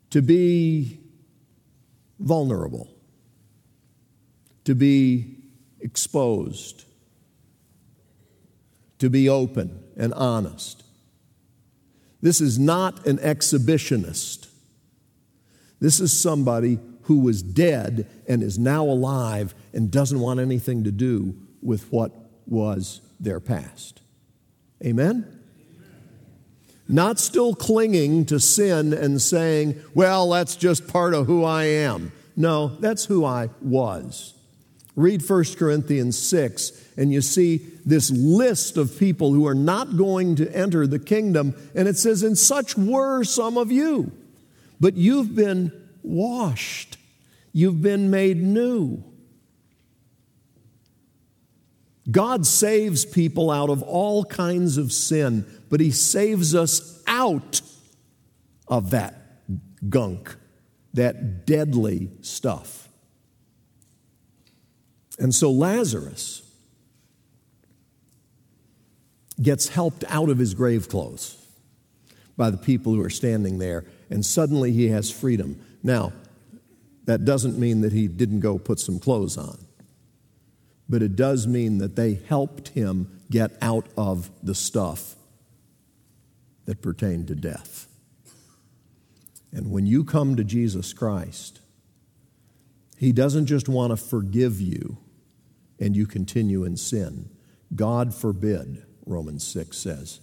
to 0.09 0.21
be 0.21 0.99
vulnerable, 2.19 2.89
to 4.63 4.75
be 4.75 5.37
exposed, 5.79 6.85
to 8.99 9.09
be 9.09 9.27
open 9.29 9.83
and 9.97 10.13
honest. 10.13 10.83
This 12.21 12.41
is 12.41 12.57
not 12.57 13.05
an 13.05 13.17
exhibitionist. 13.17 14.47
This 15.79 15.99
is 15.99 16.17
somebody 16.17 16.79
who 17.03 17.19
was 17.19 17.41
dead 17.41 18.07
and 18.27 18.41
is 18.41 18.57
now 18.57 18.83
alive 18.83 19.53
and 19.73 19.91
doesn't 19.91 20.19
want 20.19 20.39
anything 20.39 20.83
to 20.83 20.91
do 20.91 21.35
with 21.61 21.91
what 21.91 22.11
was 22.47 23.01
their 23.19 23.39
past. 23.39 24.01
Amen? 24.83 25.31
Not 26.87 27.19
still 27.19 27.55
clinging 27.55 28.25
to 28.25 28.39
sin 28.39 28.93
and 28.93 29.21
saying, 29.21 29.81
well, 29.93 30.29
that's 30.29 30.55
just 30.55 30.87
part 30.87 31.13
of 31.13 31.25
who 31.25 31.43
I 31.43 31.65
am. 31.65 32.11
No, 32.35 32.67
that's 32.67 33.05
who 33.05 33.25
I 33.25 33.49
was. 33.61 34.34
Read 34.95 35.27
1 35.27 35.43
Corinthians 35.57 36.17
6, 36.17 36.71
and 36.95 37.11
you 37.11 37.21
see 37.21 37.57
this 37.85 38.09
list 38.11 38.77
of 38.77 38.97
people 38.97 39.33
who 39.33 39.45
are 39.45 39.55
not 39.55 39.97
going 39.97 40.37
to 40.37 40.49
enter 40.55 40.87
the 40.87 40.99
kingdom. 40.99 41.53
And 41.75 41.87
it 41.87 41.97
says, 41.97 42.23
And 42.23 42.37
such 42.37 42.77
were 42.77 43.23
some 43.25 43.57
of 43.57 43.71
you. 43.71 44.11
But 44.79 44.95
you've 44.95 45.35
been 45.35 45.71
washed, 46.01 46.97
you've 47.51 47.81
been 47.81 48.09
made 48.09 48.41
new. 48.41 49.03
God 52.09 52.45
saves 52.45 53.03
people 53.03 53.49
out 53.49 53.69
of 53.69 53.81
all 53.81 54.23
kinds 54.25 54.77
of 54.77 54.91
sin, 54.91 55.45
but 55.69 55.79
He 55.79 55.91
saves 55.91 56.53
us 56.53 57.03
out 57.07 57.61
of 58.67 58.91
that 58.91 59.15
gunk, 59.89 60.35
that 60.93 61.45
deadly 61.45 62.11
stuff. 62.21 62.84
And 65.17 65.33
so 65.33 65.51
Lazarus 65.51 66.41
gets 69.41 69.69
helped 69.69 70.03
out 70.07 70.29
of 70.29 70.37
his 70.37 70.53
grave 70.53 70.89
clothes 70.89 71.37
by 72.37 72.49
the 72.49 72.57
people 72.57 72.93
who 72.93 73.01
are 73.01 73.09
standing 73.09 73.59
there, 73.59 73.85
and 74.09 74.25
suddenly 74.25 74.71
he 74.71 74.89
has 74.89 75.09
freedom. 75.09 75.59
Now, 75.83 76.13
that 77.05 77.23
doesn't 77.23 77.57
mean 77.57 77.81
that 77.81 77.93
he 77.93 78.07
didn't 78.07 78.39
go 78.41 78.57
put 78.57 78.79
some 78.79 78.99
clothes 78.99 79.37
on, 79.37 79.57
but 80.89 81.01
it 81.01 81.15
does 81.15 81.47
mean 81.47 81.77
that 81.77 81.95
they 81.95 82.15
helped 82.27 82.69
him 82.69 83.21
get 83.29 83.57
out 83.61 83.87
of 83.97 84.29
the 84.43 84.55
stuff 84.55 85.15
that 86.65 86.81
pertained 86.81 87.27
to 87.27 87.35
death. 87.35 87.87
And 89.51 89.71
when 89.71 89.85
you 89.85 90.03
come 90.03 90.35
to 90.35 90.43
Jesus 90.43 90.91
Christ, 90.93 91.61
He 92.97 93.11
doesn't 93.11 93.45
just 93.45 93.69
want 93.69 93.91
to 93.91 93.97
forgive 93.97 94.59
you 94.59 94.97
and 95.79 95.95
you 95.95 96.05
continue 96.05 96.63
in 96.63 96.77
sin. 96.77 97.29
God 97.75 98.13
forbid, 98.13 98.85
Romans 99.05 99.45
6 99.47 99.77
says. 99.77 100.19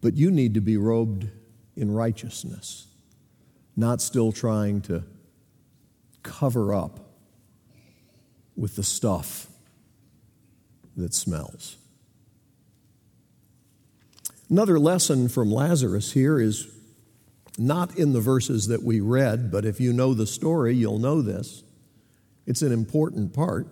But 0.00 0.14
you 0.14 0.30
need 0.30 0.54
to 0.54 0.60
be 0.60 0.76
robed 0.76 1.28
in 1.76 1.90
righteousness, 1.90 2.86
not 3.76 4.00
still 4.00 4.32
trying 4.32 4.82
to 4.82 5.02
cover 6.22 6.74
up 6.74 7.00
with 8.56 8.76
the 8.76 8.82
stuff 8.82 9.48
that 10.96 11.12
smells. 11.12 11.76
Another 14.48 14.78
lesson 14.78 15.28
from 15.28 15.50
Lazarus 15.50 16.12
here 16.12 16.38
is 16.38 16.68
not 17.58 17.96
in 17.96 18.12
the 18.12 18.20
verses 18.20 18.68
that 18.68 18.84
we 18.84 19.00
read, 19.00 19.50
but 19.50 19.64
if 19.64 19.80
you 19.80 19.92
know 19.92 20.14
the 20.14 20.26
story, 20.26 20.74
you'll 20.76 21.00
know 21.00 21.22
this. 21.22 21.63
It's 22.46 22.62
an 22.62 22.72
important 22.72 23.32
part. 23.32 23.66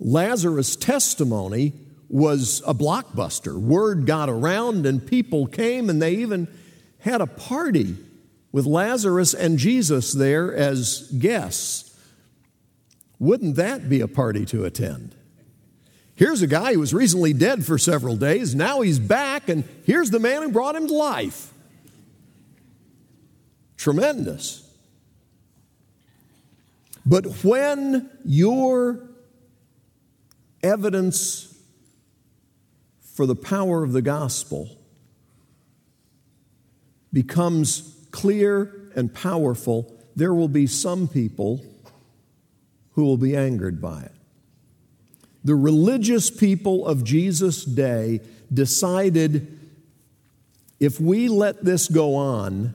Lazarus' 0.00 0.76
testimony 0.76 1.72
was 2.08 2.62
a 2.66 2.74
blockbuster. 2.74 3.58
Word 3.58 4.06
got 4.06 4.28
around, 4.28 4.86
and 4.86 5.04
people 5.04 5.46
came, 5.46 5.88
and 5.88 6.00
they 6.00 6.14
even 6.16 6.48
had 7.00 7.20
a 7.20 7.26
party 7.26 7.96
with 8.52 8.66
Lazarus 8.66 9.34
and 9.34 9.58
Jesus 9.58 10.12
there 10.12 10.54
as 10.54 11.10
guests. 11.18 11.98
Wouldn't 13.18 13.56
that 13.56 13.88
be 13.88 14.00
a 14.00 14.08
party 14.08 14.44
to 14.46 14.64
attend? 14.64 15.14
Here's 16.14 16.42
a 16.42 16.46
guy 16.46 16.74
who 16.74 16.80
was 16.80 16.94
recently 16.94 17.32
dead 17.32 17.66
for 17.66 17.78
several 17.78 18.16
days. 18.16 18.54
Now 18.54 18.82
he's 18.82 18.98
back, 18.98 19.48
and 19.48 19.64
here's 19.84 20.10
the 20.10 20.20
man 20.20 20.42
who 20.42 20.50
brought 20.50 20.76
him 20.76 20.86
to 20.86 20.94
life. 20.94 21.52
Tremendous. 23.76 24.63
But 27.06 27.44
when 27.44 28.10
your 28.24 29.08
evidence 30.62 31.54
for 33.14 33.26
the 33.26 33.36
power 33.36 33.84
of 33.84 33.92
the 33.92 34.02
gospel 34.02 34.76
becomes 37.12 37.94
clear 38.10 38.90
and 38.96 39.12
powerful, 39.12 39.94
there 40.16 40.32
will 40.32 40.48
be 40.48 40.66
some 40.66 41.06
people 41.06 41.64
who 42.92 43.04
will 43.04 43.18
be 43.18 43.36
angered 43.36 43.80
by 43.80 44.02
it. 44.02 44.12
The 45.44 45.54
religious 45.54 46.30
people 46.30 46.86
of 46.86 47.04
Jesus' 47.04 47.64
day 47.64 48.20
decided 48.52 49.58
if 50.80 51.00
we 51.00 51.28
let 51.28 51.64
this 51.64 51.88
go 51.88 52.14
on, 52.14 52.74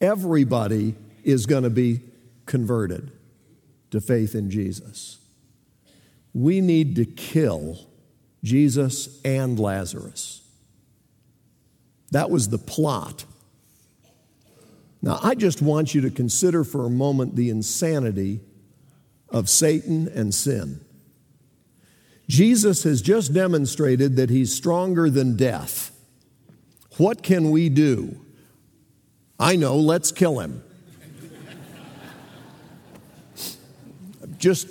everybody 0.00 0.96
is 1.22 1.46
going 1.46 1.62
to 1.62 1.70
be 1.70 2.00
converted 2.44 3.12
to 3.96 4.00
faith 4.00 4.34
in 4.34 4.50
Jesus. 4.50 5.18
We 6.32 6.60
need 6.60 6.96
to 6.96 7.04
kill 7.04 7.78
Jesus 8.44 9.20
and 9.24 9.58
Lazarus. 9.58 10.42
That 12.12 12.30
was 12.30 12.48
the 12.48 12.58
plot. 12.58 13.24
Now, 15.02 15.18
I 15.22 15.34
just 15.34 15.62
want 15.62 15.94
you 15.94 16.02
to 16.02 16.10
consider 16.10 16.62
for 16.62 16.84
a 16.84 16.90
moment 16.90 17.36
the 17.36 17.50
insanity 17.50 18.40
of 19.30 19.48
Satan 19.48 20.08
and 20.08 20.34
sin. 20.34 20.80
Jesus 22.28 22.82
has 22.82 23.02
just 23.02 23.32
demonstrated 23.32 24.16
that 24.16 24.30
he's 24.30 24.54
stronger 24.54 25.08
than 25.08 25.36
death. 25.36 25.90
What 26.98 27.22
can 27.22 27.50
we 27.50 27.68
do? 27.68 28.20
I 29.38 29.56
know, 29.56 29.76
let's 29.76 30.12
kill 30.12 30.40
him. 30.40 30.62
Just, 34.46 34.68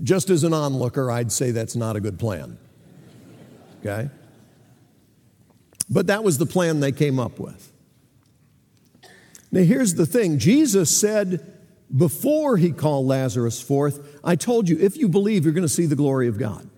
just 0.00 0.30
as 0.30 0.44
an 0.44 0.54
onlooker, 0.54 1.10
I'd 1.10 1.32
say 1.32 1.50
that's 1.50 1.74
not 1.74 1.96
a 1.96 2.00
good 2.00 2.20
plan. 2.20 2.56
Okay? 3.80 4.08
But 5.88 6.06
that 6.06 6.22
was 6.22 6.38
the 6.38 6.46
plan 6.46 6.78
they 6.78 6.92
came 6.92 7.18
up 7.18 7.40
with. 7.40 7.72
Now, 9.50 9.62
here's 9.62 9.94
the 9.94 10.06
thing 10.06 10.38
Jesus 10.38 10.96
said, 10.96 11.52
before 11.96 12.58
he 12.58 12.70
called 12.70 13.06
Lazarus 13.06 13.60
forth, 13.60 14.20
I 14.22 14.36
told 14.36 14.68
you, 14.68 14.78
if 14.78 14.96
you 14.96 15.08
believe, 15.08 15.44
you're 15.44 15.52
going 15.52 15.62
to 15.62 15.68
see 15.68 15.86
the 15.86 15.96
glory 15.96 16.28
of 16.28 16.38
God. 16.38 16.70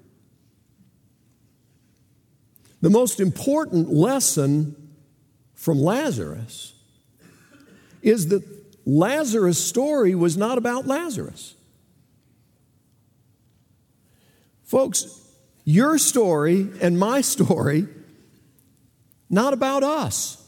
The 2.80 2.88
most 2.88 3.20
important 3.20 3.92
lesson 3.92 4.94
from 5.54 5.78
Lazarus 5.78 6.72
is 8.00 8.28
that 8.28 8.42
Lazarus' 8.86 9.62
story 9.62 10.14
was 10.14 10.38
not 10.38 10.56
about 10.56 10.86
Lazarus. 10.86 11.54
Folks, 14.72 15.20
your 15.66 15.98
story 15.98 16.66
and 16.80 16.98
my 16.98 17.20
story, 17.20 17.86
not 19.28 19.52
about 19.52 19.82
us. 19.82 20.42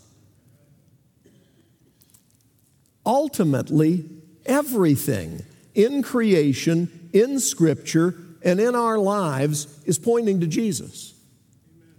Ultimately, 3.04 4.06
Everything 4.46 5.42
in 5.74 6.02
creation, 6.02 7.10
in 7.12 7.38
Scripture, 7.38 8.14
and 8.42 8.58
in 8.58 8.74
our 8.74 8.98
lives 8.98 9.66
is 9.84 9.98
pointing 9.98 10.40
to 10.40 10.46
Jesus, 10.46 11.14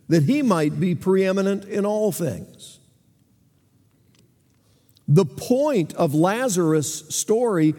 that 0.07 0.23
He 0.23 0.41
might 0.41 0.79
be 0.79 0.95
preeminent 0.95 1.65
in 1.65 1.85
all 1.85 2.11
things. 2.11 2.79
The 5.07 5.25
point 5.25 5.93
of 5.93 6.15
Lazarus' 6.15 7.07
story 7.09 7.75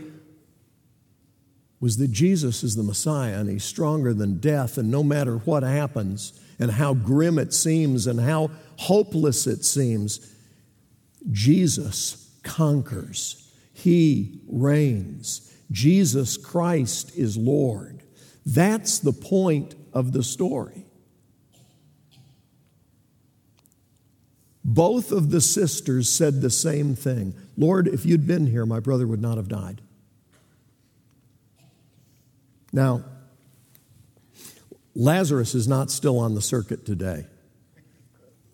was 1.80 1.98
that 1.98 2.10
Jesus 2.10 2.62
is 2.62 2.76
the 2.76 2.82
Messiah 2.82 3.38
and 3.38 3.48
He's 3.48 3.64
stronger 3.64 4.14
than 4.14 4.38
death, 4.38 4.78
and 4.78 4.90
no 4.90 5.02
matter 5.02 5.38
what 5.38 5.62
happens 5.62 6.38
and 6.58 6.70
how 6.70 6.94
grim 6.94 7.38
it 7.38 7.52
seems 7.52 8.06
and 8.06 8.20
how 8.20 8.50
hopeless 8.76 9.46
it 9.46 9.64
seems, 9.64 10.34
Jesus 11.30 12.30
conquers. 12.42 13.52
He 13.72 14.40
reigns. 14.48 15.52
Jesus 15.70 16.36
Christ 16.36 17.16
is 17.16 17.36
Lord. 17.36 18.02
That's 18.46 18.98
the 19.00 19.12
point 19.12 19.74
of 19.92 20.12
the 20.12 20.22
story. 20.22 20.86
Both 24.64 25.12
of 25.12 25.30
the 25.30 25.40
sisters 25.40 26.08
said 26.08 26.40
the 26.40 26.50
same 26.50 26.94
thing 26.94 27.34
Lord, 27.56 27.88
if 27.88 28.04
you'd 28.04 28.26
been 28.26 28.46
here, 28.46 28.66
my 28.66 28.80
brother 28.80 29.06
would 29.06 29.22
not 29.22 29.36
have 29.36 29.48
died. 29.48 29.80
Now, 32.76 33.02
Lazarus 34.94 35.54
is 35.54 35.66
not 35.66 35.90
still 35.90 36.18
on 36.18 36.34
the 36.34 36.42
circuit 36.42 36.84
today, 36.84 37.24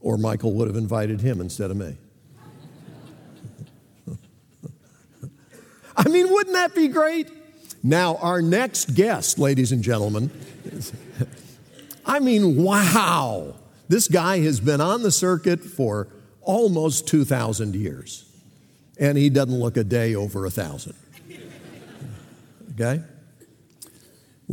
or 0.01 0.17
Michael 0.17 0.53
would 0.53 0.69
have 0.69 0.77
invited 0.77 1.21
him 1.21 1.41
instead 1.41 1.73
of 1.73 1.77
me. 1.77 1.97
I 5.97 6.09
mean, 6.09 6.31
wouldn't 6.31 6.55
that 6.55 6.73
be 6.73 6.87
great? 6.87 7.33
Now, 7.83 8.15
our 8.19 8.41
next 8.41 8.95
guest, 8.95 9.41
ladies 9.41 9.73
and 9.73 9.83
gentlemen, 9.83 10.31
I 12.07 12.21
mean, 12.21 12.63
wow. 12.63 13.57
This 13.89 14.07
guy 14.07 14.39
has 14.43 14.61
been 14.61 14.81
on 14.81 15.03
the 15.03 15.11
circuit 15.11 15.65
for 15.65 16.07
almost 16.43 17.09
2,000 17.09 17.75
years, 17.75 18.25
and 19.01 19.19
he 19.19 19.31
doesn't 19.31 19.59
look 19.59 19.77
a 19.77 19.83
day 19.83 20.15
over 20.15 20.47
a 20.47 20.51
thousand. 20.51 20.95
Okay? 22.75 23.03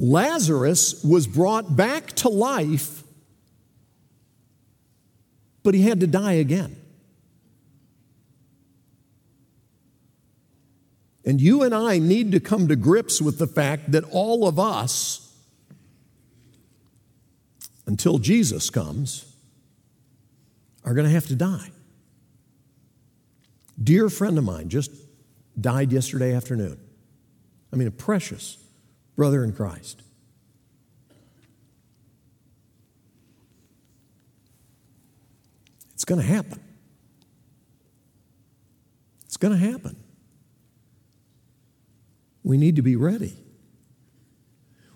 Lazarus 0.01 1.03
was 1.03 1.27
brought 1.27 1.75
back 1.75 2.13
to 2.13 2.29
life, 2.29 3.03
but 5.61 5.73
he 5.73 5.81
had 5.81 5.99
to 5.99 6.07
die 6.07 6.33
again. 6.33 6.77
And 11.25 11.41
you 11.41 11.63
and 11.63 11.75
I 11.75 11.99
need 11.99 12.31
to 12.31 12.39
come 12.39 12.69
to 12.69 12.77
grips 12.77 13.21
with 13.21 13.39
the 13.39 13.45
fact 13.45 13.91
that 13.91 14.05
all 14.05 14.47
of 14.47 14.57
us 14.57 15.35
until 17.85 18.19
Jesus 18.19 18.69
comes 18.69 19.25
are 20.85 20.93
going 20.93 21.07
to 21.07 21.13
have 21.13 21.27
to 21.27 21.35
die. 21.35 21.71
Dear 23.83 24.09
friend 24.09 24.37
of 24.37 24.45
mine 24.45 24.69
just 24.69 24.91
died 25.59 25.91
yesterday 25.91 26.33
afternoon. 26.33 26.79
I 27.73 27.75
mean, 27.75 27.89
a 27.89 27.91
precious 27.91 28.57
brother 29.19 29.43
in 29.43 29.51
Christ. 29.51 30.01
It's 35.93 36.05
going 36.05 36.21
to 36.21 36.25
happen. 36.25 36.61
It's 39.25 39.35
going 39.35 39.51
to 39.51 39.59
happen. 39.59 39.97
We 42.45 42.55
need 42.55 42.77
to 42.77 42.81
be 42.81 42.95
ready. 42.95 43.35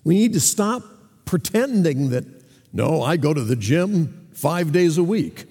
We 0.05 0.15
need 0.15 0.31
to 0.31 0.39
stop 0.39 0.83
pretending 1.25 2.11
that, 2.11 2.23
no, 2.71 3.01
I 3.01 3.17
go 3.17 3.33
to 3.33 3.43
the 3.43 3.57
gym 3.57 4.29
five 4.31 4.71
days 4.71 4.97
a 4.97 5.03
week. 5.03 5.47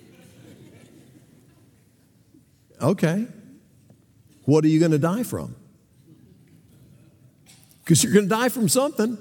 Okay. 2.80 3.26
What 4.46 4.64
are 4.64 4.68
you 4.68 4.80
going 4.80 4.92
to 4.92 4.98
die 4.98 5.24
from? 5.24 5.56
Because 7.82 8.04
you're 8.04 8.12
going 8.12 8.28
to 8.28 8.34
die 8.34 8.48
from 8.48 8.68
something. 8.68 9.18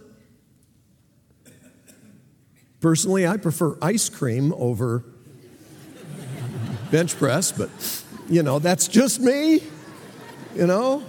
Personally, 2.80 3.28
I 3.28 3.38
prefer 3.38 3.78
ice 3.82 4.10
cream 4.10 4.54
over 4.54 5.04
bench 6.90 7.16
press, 7.18 7.52
but 7.52 7.70
you 8.28 8.44
know, 8.44 8.60
that's 8.60 8.88
just 8.88 9.20
me, 9.20 9.62
you 10.56 10.68
know. 10.68 11.04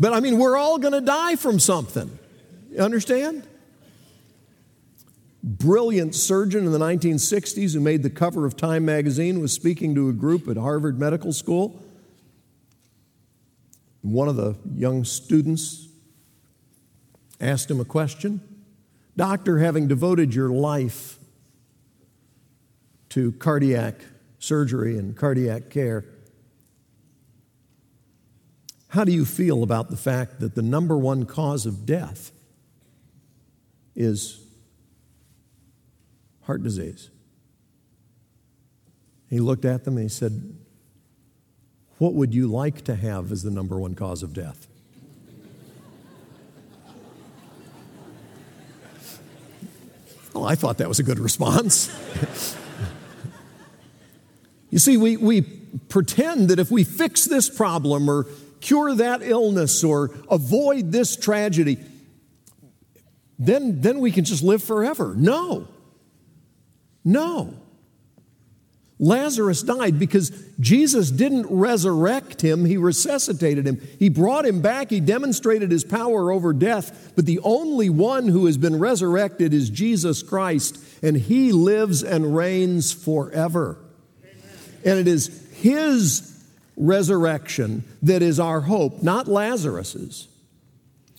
But 0.00 0.12
I 0.12 0.20
mean, 0.20 0.38
we're 0.38 0.56
all 0.56 0.78
going 0.78 0.94
to 0.94 1.00
die 1.00 1.36
from 1.36 1.58
something. 1.58 2.18
You 2.70 2.78
understand? 2.78 3.46
Brilliant 5.42 6.14
surgeon 6.14 6.64
in 6.64 6.72
the 6.72 6.78
1960s 6.78 7.74
who 7.74 7.80
made 7.80 8.02
the 8.02 8.10
cover 8.10 8.46
of 8.46 8.56
Time 8.56 8.84
magazine 8.84 9.40
was 9.40 9.52
speaking 9.52 9.94
to 9.94 10.08
a 10.08 10.12
group 10.12 10.48
at 10.48 10.56
Harvard 10.56 10.98
Medical 10.98 11.32
School. 11.32 11.82
One 14.00 14.28
of 14.28 14.36
the 14.36 14.56
young 14.74 15.04
students 15.04 15.83
asked 17.44 17.70
him 17.70 17.80
a 17.80 17.84
question 17.84 18.40
Doctor, 19.16 19.58
having 19.58 19.86
devoted 19.86 20.34
your 20.34 20.48
life 20.48 21.18
to 23.10 23.30
cardiac 23.32 24.04
surgery 24.40 24.98
and 24.98 25.16
cardiac 25.16 25.70
care, 25.70 26.04
how 28.88 29.04
do 29.04 29.12
you 29.12 29.24
feel 29.24 29.62
about 29.62 29.90
the 29.90 29.96
fact 29.96 30.40
that 30.40 30.54
the 30.54 30.62
number 30.62 30.96
one 30.96 31.26
cause 31.26 31.64
of 31.66 31.86
death 31.86 32.32
is 33.94 34.40
heart 36.42 36.62
disease? 36.62 37.10
He 39.28 39.40
looked 39.40 39.64
at 39.64 39.84
them 39.84 39.96
and 39.96 40.04
he 40.04 40.08
said, 40.08 40.56
What 41.98 42.14
would 42.14 42.34
you 42.34 42.46
like 42.46 42.82
to 42.82 42.94
have 42.94 43.32
as 43.32 43.42
the 43.42 43.50
number 43.50 43.78
one 43.78 43.94
cause 43.94 44.22
of 44.22 44.32
death? 44.32 44.68
Well, 50.34 50.44
I 50.44 50.56
thought 50.56 50.78
that 50.78 50.88
was 50.88 50.98
a 50.98 51.04
good 51.04 51.20
response. 51.20 51.88
you 54.70 54.80
see, 54.80 54.96
we, 54.96 55.16
we 55.16 55.42
pretend 55.42 56.50
that 56.50 56.58
if 56.58 56.70
we 56.70 56.82
fix 56.82 57.24
this 57.24 57.48
problem 57.48 58.08
or 58.10 58.26
cure 58.60 58.94
that 58.94 59.22
illness 59.22 59.84
or 59.84 60.10
avoid 60.28 60.90
this 60.90 61.16
tragedy, 61.16 61.78
then, 63.38 63.80
then 63.80 64.00
we 64.00 64.10
can 64.10 64.24
just 64.24 64.42
live 64.42 64.62
forever. 64.62 65.14
No. 65.16 65.68
No. 67.04 67.54
Lazarus 69.00 69.62
died 69.62 69.98
because 69.98 70.30
Jesus 70.60 71.10
didn't 71.10 71.46
resurrect 71.50 72.42
him, 72.42 72.64
he 72.64 72.76
resuscitated 72.76 73.66
him. 73.66 73.80
He 73.98 74.08
brought 74.08 74.46
him 74.46 74.60
back, 74.60 74.90
he 74.90 75.00
demonstrated 75.00 75.70
his 75.70 75.84
power 75.84 76.30
over 76.30 76.52
death. 76.52 77.12
But 77.16 77.26
the 77.26 77.40
only 77.40 77.90
one 77.90 78.28
who 78.28 78.46
has 78.46 78.56
been 78.56 78.78
resurrected 78.78 79.52
is 79.52 79.68
Jesus 79.68 80.22
Christ, 80.22 80.78
and 81.02 81.16
he 81.16 81.50
lives 81.50 82.04
and 82.04 82.36
reigns 82.36 82.92
forever. 82.92 83.78
And 84.84 84.98
it 84.98 85.08
is 85.08 85.44
his 85.54 86.30
resurrection 86.76 87.84
that 88.02 88.22
is 88.22 88.38
our 88.38 88.60
hope, 88.60 89.02
not 89.02 89.26
Lazarus's. 89.26 90.28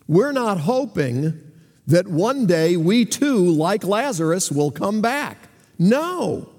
We're 0.07 0.31
not 0.31 0.59
hoping 0.59 1.41
that 1.87 2.07
one 2.07 2.45
day 2.45 2.77
we 2.77 3.05
too, 3.05 3.37
like 3.37 3.83
Lazarus, 3.83 4.51
will 4.51 4.71
come 4.71 5.01
back. 5.01 5.37
No. 5.77 6.49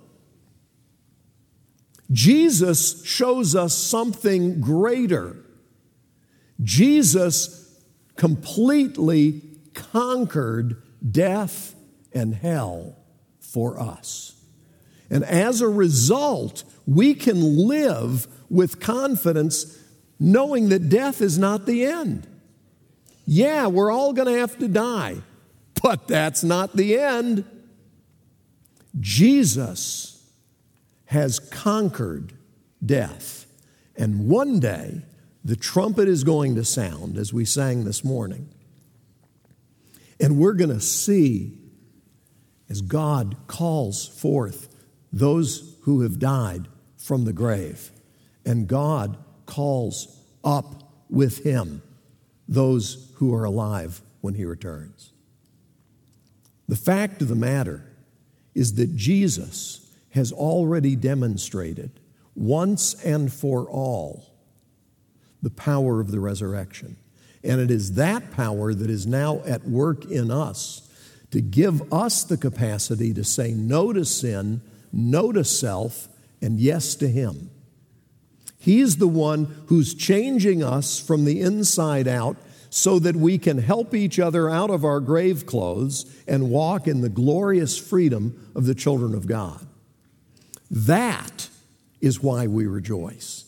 Jesus 2.11 3.05
shows 3.05 3.55
us 3.55 3.77
something 3.77 4.61
greater. 4.61 5.37
Jesus 6.62 7.81
completely 8.16 9.42
conquered 9.75 10.83
death 11.09 11.75
and 12.12 12.35
hell 12.35 12.97
for 13.40 13.79
us. 13.79 14.40
And 15.11 15.25
as 15.25 15.61
a 15.61 15.69
result, 15.69 16.64
we 16.87 17.14
can 17.14 17.69
live 17.69 18.27
with 18.49 18.81
confidence 18.81 19.79
knowing 20.19 20.71
that 20.71 20.88
death 20.88 21.21
is 21.21 21.38
not 21.38 21.66
the 21.66 21.85
end. 21.85 22.27
Yeah, 23.27 23.66
we're 23.66 23.90
all 23.90 24.12
going 24.12 24.33
to 24.33 24.38
have 24.38 24.59
to 24.59 24.69
die, 24.69 25.16
but 25.83 26.09
that's 26.09 26.42
not 26.42 26.75
the 26.77 26.99
end. 26.99 27.45
Jesus 28.99 30.15
has 31.07 31.38
conquered 31.38 32.33
death. 32.85 33.47
And 33.97 34.29
one 34.29 34.61
day, 34.61 35.03
the 35.45 35.57
trumpet 35.57 36.09
is 36.09 36.25
going 36.25 36.55
to 36.57 36.64
sound, 36.64 37.16
as 37.16 37.33
we 37.33 37.45
sang 37.45 37.85
this 37.85 38.05
morning. 38.05 38.49
And 40.21 40.38
we're 40.38 40.55
going 40.55 40.71
to 40.71 40.81
see 40.81 41.59
as 42.69 42.81
God 42.81 43.37
calls 43.47 44.09
forth 44.09 44.75
those 45.12 45.77
who 45.83 46.03
have 46.03 46.19
died 46.19 46.66
from 46.97 47.25
the 47.25 47.33
grave. 47.33 47.90
And 48.45 48.66
God 48.66 49.16
calls 49.47 50.21
up 50.42 50.83
with 51.09 51.45
him 51.45 51.83
those 52.49 53.12
who 53.16 53.33
are 53.35 53.45
alive 53.45 54.01
when 54.21 54.35
he 54.35 54.45
returns. 54.45 55.12
The 56.69 56.77
fact 56.77 57.23
of 57.23 57.29
the 57.29 57.37
matter 57.37 57.85
is 58.55 58.75
that 58.75 58.97
Jesus 58.97 59.86
has 60.16 60.33
already 60.33 60.96
demonstrated 60.96 61.92
once 62.35 62.94
and 63.05 63.33
for 63.33 63.68
all 63.68 64.26
the 65.42 65.50
power 65.50 66.00
of 66.00 66.11
the 66.11 66.18
resurrection. 66.18 66.96
And 67.44 67.61
it 67.61 67.70
is 67.70 67.92
that 67.92 68.33
power 68.33 68.74
that 68.74 68.90
is 68.90 69.07
now 69.07 69.42
at 69.46 69.68
work 69.68 70.05
in 70.07 70.31
us 70.31 70.88
to 71.31 71.40
give 71.40 71.92
us 71.92 72.24
the 72.24 72.37
capacity 72.37 73.14
to 73.14 73.22
say 73.22 73.52
no 73.52 73.92
to 73.92 74.05
sin, 74.05 74.62
no 74.92 75.33
to 75.33 75.44
self, 75.44 76.09
and 76.42 76.59
yes 76.59 76.94
to 76.96 77.09
Him. 77.09 77.50
He's 78.59 78.96
the 78.96 79.07
one 79.07 79.64
who's 79.66 79.94
changing 79.94 80.62
us 80.62 80.98
from 80.98 81.24
the 81.24 81.40
inside 81.40 82.09
out 82.09 82.37
so 82.70 82.98
that 82.98 83.16
we 83.16 83.38
can 83.38 83.59
help 83.59 83.94
each 83.94 84.18
other 84.18 84.50
out 84.50 84.70
of 84.70 84.85
our 84.85 85.00
grave 85.00 85.46
clothes 85.46 86.05
and 86.26 86.50
walk 86.50 86.88
in 86.88 87.00
the 87.00 87.09
glorious 87.09 87.79
freedom 87.79 88.50
of 88.55 88.66
the 88.66 88.74
children 88.74 89.14
of 89.14 89.26
God. 89.26 89.66
That 90.71 91.49
is 92.01 92.23
why 92.23 92.47
we 92.47 92.67
rejoice. 92.67 93.45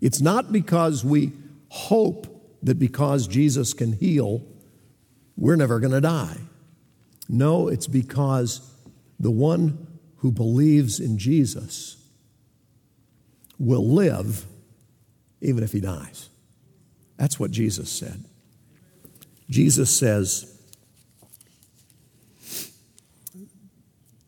It's 0.00 0.20
not 0.20 0.52
because 0.52 1.04
we 1.04 1.32
hope 1.68 2.26
that 2.62 2.78
because 2.78 3.26
Jesus 3.26 3.72
can 3.72 3.92
heal, 3.92 4.44
we're 5.36 5.56
never 5.56 5.80
going 5.80 5.92
to 5.92 6.00
die. 6.00 6.38
No, 7.28 7.68
it's 7.68 7.86
because 7.86 8.74
the 9.20 9.30
one 9.30 9.86
who 10.16 10.32
believes 10.32 11.00
in 11.00 11.18
Jesus 11.18 11.96
will 13.58 13.86
live 13.86 14.46
even 15.40 15.62
if 15.62 15.72
he 15.72 15.80
dies. 15.80 16.28
That's 17.16 17.38
what 17.38 17.50
Jesus 17.50 17.90
said. 17.90 18.24
Jesus 19.50 19.96
says, 19.96 20.54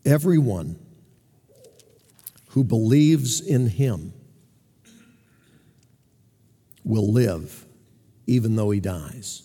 Everyone 0.05 0.77
who 2.51 2.65
believes 2.65 3.41
in 3.41 3.69
him 3.69 4.13
will 6.85 7.13
live 7.13 7.67
even 8.27 8.57
though 8.57 8.71
he 8.71 8.81
dies. 8.81 9.43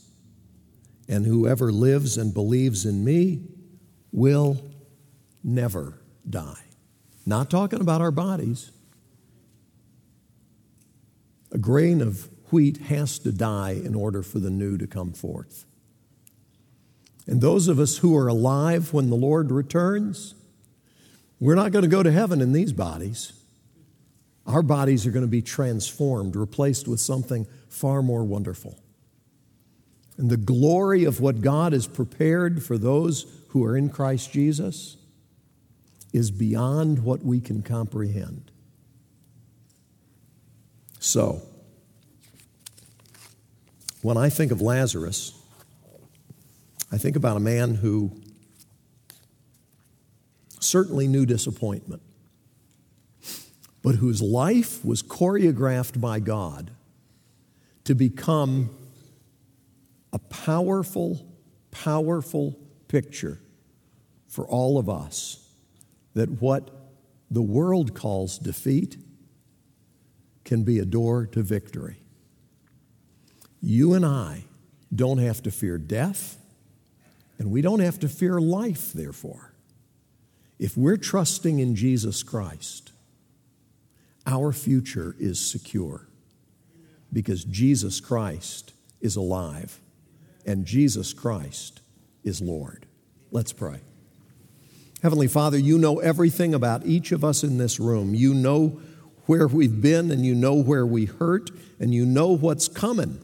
And 1.07 1.25
whoever 1.25 1.71
lives 1.71 2.17
and 2.17 2.33
believes 2.33 2.85
in 2.85 3.03
me 3.03 3.43
will 4.11 4.57
never 5.43 5.99
die. 6.27 6.63
Not 7.25 7.51
talking 7.51 7.81
about 7.81 8.01
our 8.01 8.11
bodies. 8.11 8.71
A 11.51 11.57
grain 11.59 12.01
of 12.01 12.27
wheat 12.51 12.77
has 12.77 13.19
to 13.19 13.31
die 13.31 13.71
in 13.71 13.93
order 13.93 14.23
for 14.23 14.39
the 14.39 14.49
new 14.49 14.77
to 14.77 14.87
come 14.87 15.13
forth. 15.13 15.65
And 17.27 17.41
those 17.41 17.67
of 17.67 17.79
us 17.79 17.97
who 17.97 18.15
are 18.17 18.27
alive 18.27 18.93
when 18.93 19.09
the 19.09 19.15
Lord 19.15 19.51
returns, 19.51 20.35
we're 21.39 21.55
not 21.55 21.71
going 21.71 21.83
to 21.83 21.89
go 21.89 22.03
to 22.03 22.11
heaven 22.11 22.41
in 22.41 22.53
these 22.53 22.73
bodies. 22.73 23.33
Our 24.45 24.61
bodies 24.61 25.05
are 25.05 25.11
going 25.11 25.25
to 25.25 25.31
be 25.31 25.41
transformed, 25.41 26.35
replaced 26.35 26.87
with 26.87 26.99
something 26.99 27.47
far 27.67 28.01
more 28.01 28.23
wonderful. 28.23 28.79
And 30.17 30.29
the 30.29 30.37
glory 30.37 31.03
of 31.03 31.19
what 31.19 31.41
God 31.41 31.73
has 31.73 31.87
prepared 31.87 32.63
for 32.63 32.77
those 32.77 33.25
who 33.49 33.65
are 33.65 33.75
in 33.75 33.89
Christ 33.89 34.31
Jesus 34.31 34.97
is 36.13 36.31
beyond 36.31 37.03
what 37.03 37.23
we 37.23 37.41
can 37.41 37.61
comprehend. 37.61 38.51
So, 40.99 41.41
when 44.01 44.15
I 44.15 44.29
think 44.29 44.51
of 44.51 44.61
Lazarus, 44.61 45.37
I 46.91 46.97
think 46.97 47.15
about 47.15 47.35
a 47.35 47.41
man 47.41 47.75
who 47.75 48.11
certainly 50.65 51.07
knew 51.07 51.25
disappointment, 51.25 52.01
but 53.81 53.95
whose 53.95 54.21
life 54.21 54.83
was 54.83 55.03
choreographed 55.03 56.01
by 56.01 56.19
God 56.19 56.71
to 57.83 57.95
become 57.95 58.69
a 60.11 60.19
powerful, 60.19 61.25
powerful 61.71 62.57
picture 62.87 63.39
for 64.27 64.47
all 64.47 64.77
of 64.77 64.89
us 64.89 65.47
that 66.13 66.41
what 66.41 66.69
the 67.29 67.41
world 67.41 67.93
calls 67.93 68.37
defeat 68.37 68.97
can 70.43 70.63
be 70.63 70.79
a 70.79 70.85
door 70.85 71.25
to 71.27 71.41
victory. 71.41 71.97
You 73.61 73.93
and 73.93 74.05
I 74.05 74.45
don't 74.93 75.17
have 75.17 75.41
to 75.43 75.51
fear 75.51 75.77
death, 75.77 76.37
and 77.37 77.51
we 77.51 77.61
don't 77.61 77.79
have 77.79 77.99
to 78.01 78.07
fear 78.07 78.39
life, 78.39 78.93
therefore. 78.93 79.54
If 80.59 80.77
we're 80.77 80.97
trusting 80.97 81.59
in 81.59 81.75
Jesus 81.75 82.23
Christ, 82.23 82.91
our 84.25 84.51
future 84.51 85.15
is 85.19 85.39
secure 85.39 86.07
because 87.11 87.43
Jesus 87.43 87.99
Christ 87.99 88.73
is 89.01 89.15
alive 89.15 89.79
and 90.45 90.65
Jesus 90.65 91.13
Christ 91.13 91.81
is 92.23 92.41
Lord. 92.41 92.85
Let's 93.31 93.53
pray. 93.53 93.81
Heavenly 95.01 95.27
Father, 95.27 95.57
you 95.57 95.77
know 95.77 95.99
everything 95.99 96.53
about 96.53 96.85
each 96.85 97.11
of 97.11 97.23
us 97.23 97.43
in 97.43 97.57
this 97.57 97.79
room. 97.79 98.15
You 98.15 98.33
know 98.33 98.79
where 99.25 99.47
we've 99.47 99.81
been 99.81 100.09
and 100.09 100.25
you 100.25 100.33
know 100.33 100.55
where 100.55 100.85
we 100.85 101.05
hurt 101.05 101.51
and 101.79 101.93
you 101.93 102.05
know 102.05 102.35
what's 102.35 102.67
coming. 102.67 103.19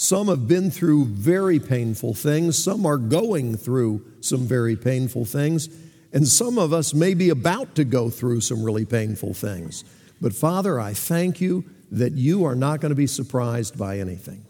Some 0.00 0.28
have 0.28 0.46
been 0.46 0.70
through 0.70 1.06
very 1.06 1.58
painful 1.58 2.14
things, 2.14 2.56
some 2.56 2.86
are 2.86 2.98
going 2.98 3.56
through 3.56 4.04
some 4.20 4.46
very 4.46 4.76
painful 4.76 5.24
things, 5.24 5.68
and 6.12 6.26
some 6.28 6.56
of 6.56 6.72
us 6.72 6.94
may 6.94 7.14
be 7.14 7.30
about 7.30 7.74
to 7.74 7.84
go 7.84 8.08
through 8.08 8.42
some 8.42 8.62
really 8.62 8.84
painful 8.84 9.34
things. 9.34 9.82
But 10.20 10.34
Father, 10.34 10.78
I 10.78 10.94
thank 10.94 11.40
you 11.40 11.64
that 11.90 12.12
you 12.12 12.44
are 12.44 12.54
not 12.54 12.80
going 12.80 12.90
to 12.90 12.94
be 12.94 13.08
surprised 13.08 13.76
by 13.76 13.98
anything 13.98 14.44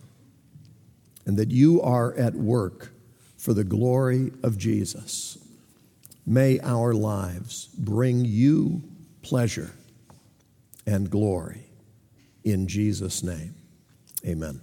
and 1.25 1.39
that 1.39 1.51
you 1.51 1.81
are 1.81 2.13
at 2.13 2.35
work 2.35 2.93
for 3.39 3.55
the 3.55 3.65
glory 3.65 4.31
of 4.43 4.59
Jesus. 4.59 5.39
May 6.27 6.61
our 6.61 6.93
lives 6.93 7.71
bring 7.79 8.27
you 8.27 8.83
pleasure 9.23 9.71
and 10.87 11.09
glory. 11.09 11.65
In 12.45 12.69
Jesus' 12.69 13.23
name, 13.23 13.55
amen. 14.27 14.61